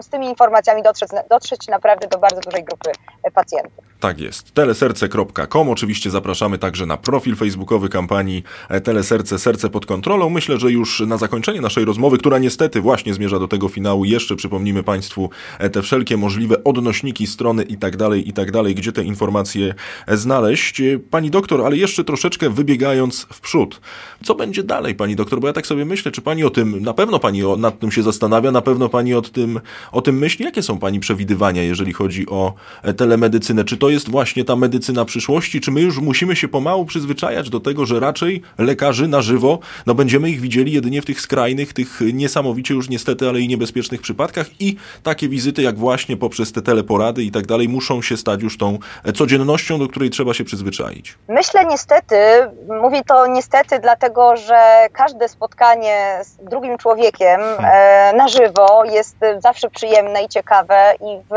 z 0.01 0.09
tymi 0.09 0.27
informacjami 0.27 0.83
dotrzeć, 0.83 1.11
dotrzeć 1.31 1.69
naprawdę 1.69 2.09
do 2.09 2.19
bardzo 2.19 2.41
dużej 2.41 2.65
grupy 2.65 2.91
pacjentów. 3.35 3.84
Tak 4.01 4.21
jest. 4.21 4.53
Teleserce.com. 4.55 5.71
Oczywiście 5.71 6.11
zapraszamy 6.11 6.59
także 6.59 6.87
na 6.87 6.97
profil 6.97 7.37
facebookowy 7.37 7.89
kampanii 7.89 8.43
e, 8.69 8.81
Teleserce 8.81 9.39
Serce 9.39 9.71
pod 9.71 9.87
kontrolą. 9.87 10.31
Myślę, 10.31 10.59
że 10.59 10.73
już 10.73 11.01
na 11.01 11.19
zakończenie 11.19 11.61
naszej 11.61 11.85
rozmowy, 11.85 12.19
która 12.19 12.39
niestety 12.39 12.81
właśnie 12.81 13.15
zmierza 13.15 13.39
do 13.39 13.49
tego 13.49 13.69
finału, 13.69 14.05
jeszcze 14.05 14.37
przypomnimy 14.37 14.83
Państwu 14.83 15.31
e, 15.59 15.71
te 15.71 15.83
wszelkie 15.83 16.17
możliwe 16.17 16.65
odnośniki 16.65 17.27
strony 17.27 17.63
i 17.63 17.77
tak 17.77 17.97
dalej, 17.97 18.29
i 18.29 18.33
tak 18.33 18.53
dalej, 18.53 18.75
gdzie 18.75 18.93
te 18.93 19.05
informacje 19.05 19.75
e, 20.07 20.17
znaleźć. 20.17 20.83
Pani 21.11 21.31
doktor, 21.31 21.67
ale 21.67 21.77
jeszcze 21.77 22.05
troszeczkę 22.05 22.51
wybiegając 22.51 23.27
w 23.33 23.41
przód. 23.41 23.81
Co 24.25 24.35
będzie 24.35 24.63
dalej, 24.63 24.95
pani 24.95 25.17
doktor? 25.17 25.41
Bo 25.41 25.47
ja 25.47 25.53
tak 25.53 25.67
sobie 25.67 25.85
myślę, 25.85 26.13
czy 26.13 26.23
pani 26.23 26.45
o 26.45 26.51
tym, 26.51 26.83
na 26.83 26.95
pewno 26.95 27.19
pani 27.19 27.43
nad 27.59 27.79
tym 27.79 27.93
się 27.93 28.03
zastanawia, 28.03 28.51
na 28.51 28.63
pewno 28.63 28.89
pani 28.89 29.15
o 29.15 29.23
tym, 29.23 29.61
o 29.93 30.03
tym 30.03 30.19
myśli. 30.19 30.45
Jakie 30.45 30.63
są 30.63 30.79
pani 30.79 31.01
przewidywania, 31.01 31.63
jeżeli 31.63 31.93
chodzi 31.93 32.27
o 32.27 32.55
telemedycynę? 32.97 33.65
Czy 33.65 33.77
to 33.77 33.94
jest 33.95 34.11
właśnie 34.11 34.45
ta 34.45 34.57
medycyna 34.57 35.05
przyszłości? 35.05 35.61
Czy 35.61 35.71
my 35.71 35.81
już 35.81 35.99
musimy 35.99 36.37
się 36.37 36.49
pomału 36.49 36.85
przyzwyczajać 36.85 37.51
do 37.51 37.61
tego, 37.61 37.87
że 37.87 38.01
raczej 38.01 38.43
lekarzy 38.59 39.09
na 39.09 39.23
żywo, 39.23 39.59
no 39.87 39.95
będziemy 39.95 40.31
ich 40.31 40.41
widzieli 40.41 40.73
jedynie 40.73 41.03
w 41.03 41.05
tych 41.05 41.21
skrajnych, 41.21 41.73
tych 41.73 42.01
niesamowicie 42.13 42.75
już 42.75 42.89
niestety, 42.89 43.29
ale 43.29 43.41
i 43.41 43.49
niebezpiecznych 43.49 44.01
przypadkach 44.01 44.47
i 44.61 44.77
takie 45.03 45.29
wizyty 45.29 45.63
jak 45.63 45.79
właśnie 45.79 46.17
poprzez 46.17 46.53
te 46.53 46.63
teleporady 46.63 47.23
i 47.23 47.31
tak 47.31 47.47
dalej 47.47 47.69
muszą 47.69 48.03
się 48.03 48.17
stać 48.17 48.43
już 48.43 48.59
tą 48.59 48.79
codziennością, 49.15 49.79
do 49.79 49.89
której 49.89 50.11
trzeba 50.11 50.35
się 50.35 50.45
przyzwyczaić. 50.45 51.19
Myślę 51.29 51.65
niestety, 51.65 52.17
mówię 52.83 53.03
to 53.07 53.27
niestety 53.27 53.79
dlatego, 53.79 54.37
że 54.37 54.87
każde 54.93 55.29
spotkanie 55.29 56.21
z 56.23 56.37
drugim 56.37 56.79
człowiekiem 56.79 57.41
hmm. 57.41 57.65
e, 57.65 58.13
na 58.17 58.29
żywo 58.29 58.85
jest 58.85 59.17
zawsze 59.39 59.71
przyjemne 59.71 60.23
i 60.23 60.29
ciekawe 60.29 60.95
i 61.01 61.19
w 61.31 61.35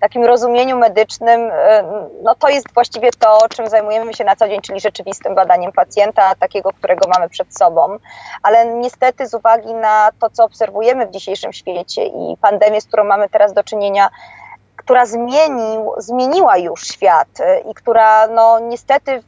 takim 0.00 0.24
rozumieniu 0.24 0.78
medycznym 0.78 1.40
e, 1.52 1.82
no 2.22 2.34
to 2.34 2.48
jest 2.48 2.74
właściwie 2.74 3.10
to, 3.18 3.38
czym 3.48 3.68
zajmujemy 3.68 4.14
się 4.14 4.24
na 4.24 4.36
co 4.36 4.48
dzień, 4.48 4.60
czyli 4.60 4.80
rzeczywistym 4.80 5.34
badaniem 5.34 5.72
pacjenta, 5.72 6.34
takiego, 6.34 6.72
którego 6.72 7.08
mamy 7.14 7.28
przed 7.28 7.58
sobą. 7.58 7.98
Ale 8.42 8.66
niestety 8.66 9.26
z 9.26 9.34
uwagi 9.34 9.74
na 9.74 10.10
to, 10.20 10.30
co 10.30 10.44
obserwujemy 10.44 11.06
w 11.06 11.10
dzisiejszym 11.10 11.52
świecie 11.52 12.06
i 12.06 12.36
pandemię, 12.40 12.80
z 12.80 12.86
którą 12.86 13.04
mamy 13.04 13.28
teraz 13.28 13.52
do 13.52 13.64
czynienia, 13.64 14.10
która 14.76 15.06
zmienił, 15.06 15.92
zmieniła 15.98 16.56
już 16.56 16.88
świat 16.88 17.28
i 17.70 17.74
która 17.74 18.26
no 18.26 18.58
niestety 18.58 19.22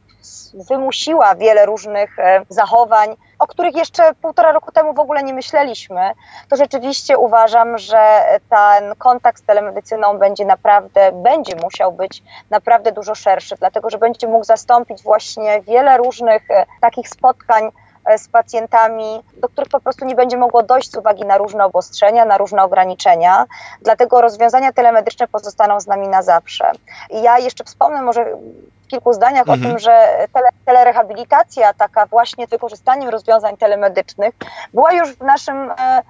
wymusiła 0.53 1.35
wiele 1.35 1.65
różnych 1.65 2.19
e, 2.19 2.45
zachowań, 2.49 3.15
o 3.39 3.47
których 3.47 3.75
jeszcze 3.75 4.13
półtora 4.21 4.51
roku 4.51 4.71
temu 4.71 4.93
w 4.93 4.99
ogóle 4.99 5.23
nie 5.23 5.33
myśleliśmy, 5.33 6.11
to 6.49 6.55
rzeczywiście 6.55 7.17
uważam, 7.17 7.77
że 7.77 8.23
ten 8.49 8.95
kontakt 8.95 9.39
z 9.43 9.45
telemedycyną 9.45 10.17
będzie 10.17 10.45
naprawdę, 10.45 11.11
będzie 11.11 11.55
musiał 11.55 11.91
być 11.91 12.23
naprawdę 12.49 12.91
dużo 12.91 13.15
szerszy, 13.15 13.55
dlatego 13.55 13.89
że 13.89 13.97
będzie 13.97 14.27
mógł 14.27 14.43
zastąpić 14.43 15.03
właśnie 15.03 15.61
wiele 15.61 15.97
różnych 15.97 16.51
e, 16.51 16.65
takich 16.81 17.09
spotkań 17.09 17.71
e, 18.05 18.17
z 18.17 18.27
pacjentami, 18.27 19.23
do 19.37 19.49
których 19.49 19.69
po 19.69 19.79
prostu 19.79 20.05
nie 20.05 20.15
będzie 20.15 20.37
mogło 20.37 20.63
dojść 20.63 20.91
z 20.91 20.97
uwagi 20.97 21.25
na 21.25 21.37
różne 21.37 21.65
obostrzenia, 21.65 22.25
na 22.25 22.37
różne 22.37 22.63
ograniczenia. 22.63 23.45
Dlatego 23.81 24.21
rozwiązania 24.21 24.73
telemedyczne 24.73 25.27
pozostaną 25.27 25.79
z 25.79 25.87
nami 25.87 26.07
na 26.07 26.21
zawsze. 26.21 26.71
I 27.09 27.21
ja 27.21 27.39
jeszcze 27.39 27.63
wspomnę 27.63 28.01
może 28.01 28.25
kilku 28.89 29.13
zdaniach 29.13 29.47
mhm. 29.49 29.59
o 29.59 29.63
tym, 29.63 29.79
że 29.79 30.27
tele, 30.33 30.49
telerehabilitacja, 30.65 31.73
taka 31.73 32.05
właśnie 32.05 32.47
z 32.47 32.49
wykorzystaniem 32.49 33.09
rozwiązań 33.09 33.57
telemedycznych, 33.57 34.35
była 34.73 34.93
już 34.93 35.15
w 35.15 35.21
naszym 35.21 35.71
e, 35.71 36.01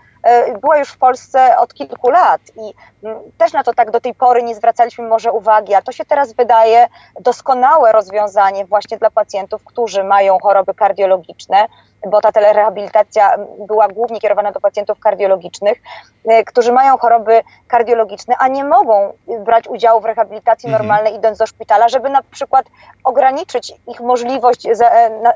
była 0.62 0.78
już 0.78 0.90
w 0.90 0.98
Polsce 0.98 1.58
od 1.58 1.74
kilku 1.74 2.10
lat 2.10 2.42
i 2.56 2.74
mm, 3.04 3.20
też 3.38 3.54
na 3.54 3.64
to 3.64 3.74
tak 3.74 3.92
do 3.92 4.02
tej 4.02 4.14
pory 4.14 4.44
nie 4.44 4.56
zwracaliśmy 4.56 5.08
może 5.08 5.32
uwagi, 5.32 5.74
a 5.74 5.82
to 5.82 5.92
się 5.92 6.06
teraz 6.06 6.34
wydaje 6.34 6.88
doskonałe 7.20 7.92
rozwiązanie 7.92 8.66
właśnie 8.66 8.98
dla 8.98 9.10
pacjentów, 9.10 9.64
którzy 9.64 10.04
mają 10.04 10.38
choroby 10.40 10.74
kardiologiczne, 10.74 11.68
bo 12.08 12.22
ta 12.22 12.32
telerehabilitacja 12.32 13.38
była 13.68 13.88
głównie 13.88 14.20
kierowana 14.20 14.52
do 14.52 14.60
pacjentów 14.60 15.00
kardiologicznych, 15.00 15.82
e, 16.26 16.44
którzy 16.44 16.72
mają 16.72 16.98
choroby 16.98 17.42
kardiologiczne, 17.68 18.36
a 18.38 18.48
nie 18.48 18.64
mogą 18.64 19.14
brać 19.40 19.68
udziału 19.68 20.02
w 20.02 20.06
rehabilitacji 20.06 20.70
mhm. 20.70 20.88
normalnej 20.88 21.16
idąc 21.16 21.38
do 21.38 21.48
szpitala, 21.48 21.90
żeby 21.90 22.10
na 22.10 22.22
przykład 22.32 22.66
ograniczyć 23.04 23.74
ich 23.88 24.02
możliwość 24.02 24.66
e, 24.66 24.76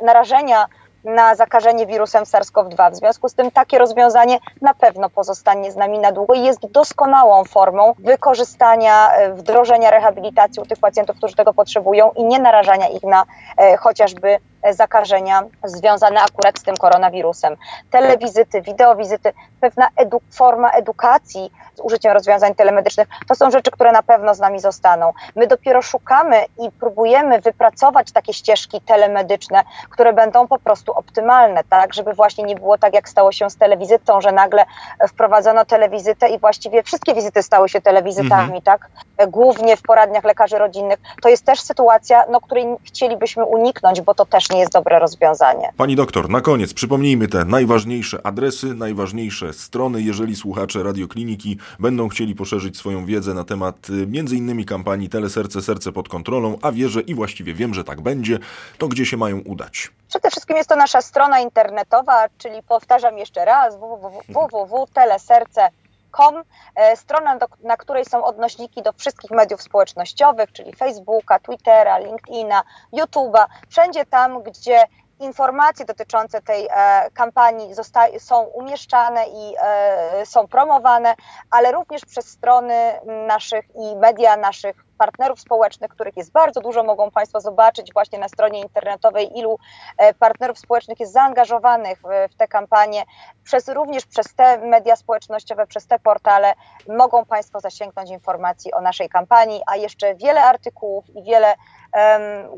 narażenia 0.02 0.65
na 1.04 1.36
zakażenie 1.36 1.86
wirusem 1.86 2.24
SARS-CoV-2. 2.24 2.92
W 2.92 2.96
związku 2.96 3.30
z 3.30 3.34
tym 3.34 3.52
takie 3.52 3.78
rozwiązanie 3.78 4.39
na 4.62 4.74
pewno 4.74 5.10
pozostanie 5.10 5.72
z 5.72 5.76
nami 5.76 6.00
na 6.00 6.12
długo 6.12 6.34
i 6.34 6.44
jest 6.44 6.72
doskonałą 6.72 7.44
formą 7.44 7.94
wykorzystania, 8.00 9.13
e, 9.13 9.34
wdrożenia 9.34 9.92
rehabilitacji 9.92 10.62
u 10.62 10.66
tych 10.66 10.80
pacjentów, 10.80 11.18
którzy 11.18 11.36
tego 11.36 11.54
potrzebują 11.54 12.12
i 12.12 12.24
nie 12.24 12.39
narażania 12.39 12.88
ich 12.88 13.04
na 13.04 13.26
e, 13.58 13.78
chociażby 13.78 14.38
zakażenia 14.71 15.43
związane 15.63 16.21
akurat 16.21 16.60
z 16.60 16.63
tym 16.63 16.78
koronawirusem. 16.78 17.56
Telewizyty, 17.91 18.62
wideowizyty, 18.62 19.34
pewna 19.62 19.88
edu 19.95 20.21
forma 20.32 20.69
edukacji 20.69 21.52
z 21.76 21.80
użyciem 21.80 22.12
rozwiązań 22.12 22.56
telemedycznych, 22.56 23.08
to 23.28 23.36
są 23.36 23.52
rzeczy, 23.52 23.71
które 23.71 23.91
na 23.91 24.04
pewno 24.04 24.36
z 24.36 24.39
nami 24.39 24.60
zostaną. 24.60 25.13
My 25.36 25.47
dopiero 25.47 25.82
szukamy 25.82 26.45
i 26.60 26.71
próbujemy 26.71 27.41
wypracować 27.41 28.12
takie 28.12 28.34
ścieżki 28.34 28.82
telemedyczne, 28.82 29.63
które 29.89 30.13
będą 30.13 30.47
po 30.47 30.60
prostu 30.60 30.91
optymalne, 30.91 31.63
tak, 31.69 31.93
żeby 31.93 32.13
właśnie 32.13 32.43
nie 32.43 32.56
było 32.56 32.78
tak, 32.78 32.93
jak 32.93 33.10
stało 33.10 33.32
się 33.32 33.49
z 33.49 33.58
telewizytą, 33.58 34.21
że 34.21 34.32
nagle 34.32 34.65
wprowadzono 35.10 35.65
telewizytę 35.65 36.30
i 36.30 36.39
właściwie 36.39 36.84
wszystkie 36.84 37.13
wizyty 37.13 37.43
stały 37.43 37.69
się 37.69 37.82
telewizytami, 37.82 38.43
mhm. 38.43 38.62
tak, 38.62 38.89
głównie 39.28 39.78
w 39.78 39.82
poradniach 39.82 40.23
lekarzy 40.23 40.58
rodzinnych. 40.58 40.99
To 41.21 41.30
jest 41.30 41.45
też 41.45 41.62
sytuacja, 41.62 42.26
no, 42.30 42.41
której 42.41 42.67
chcielibyśmy 42.84 43.45
uniknąć, 43.45 44.02
bo 44.02 44.13
to 44.13 44.26
też 44.26 44.49
nie 44.54 44.60
jest 44.60 44.72
dobre 44.72 45.00
rozwiązanie. 45.00 45.70
Pani 45.78 45.96
doktor, 45.96 46.30
na 46.30 46.42
koniec 46.42 46.74
przypomnijmy 46.74 47.28
te 47.28 47.46
najważniejsze 47.46 48.28
adresy, 48.28 48.74
najważniejsze 48.74 49.54
strony, 49.54 50.02
jeżeli 50.02 50.36
słuchacze 50.36 50.84
radiokliniki 50.84 51.58
będą 51.80 52.10
chcieli 52.10 52.36
poszerzyć 52.36 52.78
swoją 52.78 53.06
wiedzę 53.06 53.34
na 53.34 53.44
temat 53.44 53.89
y, 53.89 53.94
m.in. 53.94 54.66
kampanii 54.66 55.10
Teleserce, 55.10 55.62
Serce 55.62 55.92
pod 55.92 56.10
kontrolą, 56.10 56.58
a 56.62 56.72
wierzę 56.72 57.02
i 57.02 57.16
właściwie 57.16 57.54
wiem, 57.54 57.74
że 57.74 57.84
tak 57.84 58.02
będzie, 58.02 58.39
to 58.78 58.88
gdzie 58.88 59.06
się 59.06 59.18
mają 59.18 59.39
udać? 59.39 59.92
Przede 60.08 60.30
wszystkim 60.30 60.58
jest 60.58 60.70
to 60.70 60.76
nasza 60.76 61.02
strona 61.02 61.39
internetowa, 61.39 62.26
czyli 62.38 62.63
powtarzam 62.68 63.18
jeszcze 63.18 63.46
raz 63.46 63.78
www.teleserce.com, 64.28 65.83
e, 66.76 66.95
strona, 66.95 67.38
do, 67.38 67.47
na 67.63 67.78
której 67.78 68.06
są 68.06 68.23
odnośniki 68.23 68.82
do 68.82 68.93
wszystkich 68.93 69.32
mediów 69.32 69.62
społecznościowych, 69.62 70.52
czyli 70.52 70.76
Facebooka, 70.76 71.39
Twittera, 71.39 71.97
LinkedIna, 71.97 72.63
YouTube'a, 72.93 73.45
wszędzie 73.69 74.06
tam, 74.06 74.43
gdzie 74.43 74.84
informacje 75.19 75.86
dotyczące 75.86 76.41
tej 76.41 76.67
e, 76.71 77.12
kampanii 77.13 77.73
są 78.19 78.41
umieszczane 78.41 79.26
i 79.28 79.56
e, 79.62 80.26
są 80.26 80.47
promowane, 80.47 81.15
ale 81.52 81.71
również 81.71 82.06
przez 82.06 82.30
strony 82.30 82.99
naszych 83.28 83.65
i 83.76 83.95
media 83.95 84.38
naszych 84.38 84.86
partnerów 84.98 85.40
społecznych, 85.40 85.92
których 85.92 86.18
jest 86.18 86.32
bardzo 86.32 86.62
dużo, 86.62 86.84
mogą 86.84 87.12
Państwo 87.12 87.42
zobaczyć 87.42 87.94
właśnie 87.94 88.20
na 88.20 88.28
stronie 88.28 88.62
internetowej, 88.62 89.38
ilu 89.38 89.58
e, 89.98 90.14
partnerów 90.14 90.60
społecznych 90.60 91.00
jest 91.00 91.14
zaangażowanych 91.14 92.02
w, 92.32 92.36
tę 92.36 92.48
kampanię. 92.48 93.04
Przez, 93.44 93.68
również 93.68 94.06
przez 94.06 94.36
te 94.36 94.58
media 94.58 94.96
społecznościowe, 94.96 95.68
przez 95.68 95.88
te 95.88 96.00
portale 96.00 96.54
mogą 96.88 97.26
Państwo 97.26 97.60
zasięgnąć 97.60 98.10
informacji 98.10 98.74
o 98.74 98.82
naszej 98.82 99.10
kampanii, 99.10 99.62
a 99.66 99.76
jeszcze 99.76 100.16
wiele 100.16 100.44
artykułów 100.44 101.10
i 101.16 101.24
wiele 101.24 101.56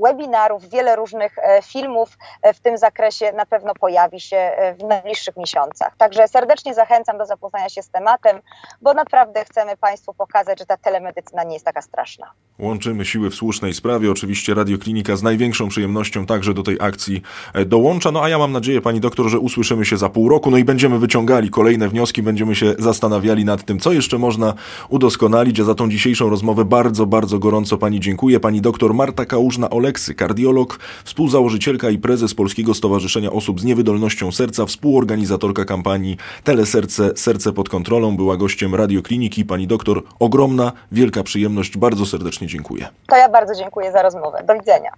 webinarów, 0.04 0.70
wiele 0.70 0.96
różnych 0.96 1.40
e, 1.40 1.62
filmów 1.62 2.18
e, 2.42 2.54
w 2.54 2.60
tym 2.60 2.78
zakresie 2.78 3.32
na 3.32 3.46
pewno 3.46 3.74
pojawi 3.74 4.20
się 4.20 4.52
w 4.80 4.84
najbliższych 4.84 5.38
miesiącach. 5.38 5.98
Także 5.98 6.28
serdecznie 6.28 6.74
zachęcam 6.74 7.18
do 7.18 7.26
zapoznania 7.26 7.70
się 7.70 7.82
z 7.82 7.90
tematem, 7.90 8.42
bo 8.82 8.94
naprawdę 8.94 9.46
chcemy 9.46 9.78
Państwu 9.78 10.14
pokazać, 10.14 10.60
że 10.60 10.66
ta 10.66 10.78
telemedycyna 10.78 11.44
nie 11.44 11.54
jest 11.54 11.66
taka 11.66 11.82
straszna. 11.82 12.25
Łączymy 12.60 13.06
siły 13.06 13.30
w 13.30 13.36
słusznej 13.36 13.74
sprawie. 13.74 14.12
Oczywiście 14.12 14.54
Radioklinika 14.54 15.16
z 15.16 15.24
największą 15.24 15.70
przyjemnością 15.70 16.26
także 16.26 16.54
do 16.54 16.64
tej 16.64 16.78
akcji 16.80 17.22
dołącza. 17.66 18.12
No 18.12 18.24
a 18.24 18.30
ja 18.30 18.38
mam 18.38 18.52
nadzieję, 18.52 18.82
pani 18.82 19.00
doktor, 19.00 19.30
że 19.30 19.40
usłyszymy 19.40 19.86
się 19.86 19.98
za 19.98 20.10
pół 20.10 20.30
roku, 20.30 20.52
no 20.52 20.58
i 20.58 20.64
będziemy 20.64 21.00
wyciągali 21.00 21.50
kolejne 21.50 21.90
wnioski, 21.90 22.24
będziemy 22.24 22.56
się 22.56 22.76
zastanawiali 22.80 23.46
nad 23.46 23.66
tym, 23.66 23.80
co 23.80 23.94
jeszcze 23.94 24.18
można 24.18 24.54
udoskonalić. 24.90 25.60
A 25.60 25.64
za 25.64 25.76
tą 25.76 25.90
dzisiejszą 25.90 26.30
rozmowę 26.30 26.66
bardzo, 26.66 27.06
bardzo 27.06 27.40
gorąco 27.40 27.78
pani 27.78 28.00
dziękuję. 28.00 28.40
Pani 28.40 28.62
doktor 28.62 28.94
Marta 28.94 29.26
Kałużna-Oleksy, 29.26 30.16
kardiolog, 30.16 30.80
współzałożycielka 31.04 31.90
i 31.90 31.98
prezes 31.98 32.34
Polskiego 32.34 32.74
Stowarzyszenia 32.74 33.32
Osób 33.32 33.62
z 33.62 33.64
Niewydolnością 33.64 34.32
Serca, 34.32 34.66
współorganizatorka 34.66 35.66
kampanii 35.66 36.18
Teleserce, 36.44 37.12
Serce 37.16 37.54
pod 37.54 37.70
kontrolą, 37.70 38.18
była 38.18 38.38
gościem 38.38 38.76
Radiokliniki. 38.76 39.46
Pani 39.46 39.68
doktor, 39.68 40.04
ogromna, 40.20 40.72
wielka 40.92 41.24
przyjemność, 41.24 41.78
bardzo 41.78 42.06
serdecznie 42.18 42.48
dziękuję. 42.48 42.88
To 43.08 43.18
ja 43.18 43.30
bardzo 43.30 43.56
dziękuję 43.56 43.92
za 43.92 44.02
rozmowę. 44.02 44.44
Do 44.48 44.54
widzenia. 44.54 44.92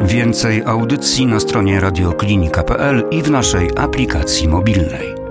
Więcej 0.00 0.62
audycji 0.66 1.26
na 1.26 1.40
stronie 1.40 1.80
radioklinika.pl 1.80 3.08
i 3.10 3.22
w 3.22 3.30
naszej 3.30 3.70
aplikacji 3.76 4.48
mobilnej. 4.48 5.23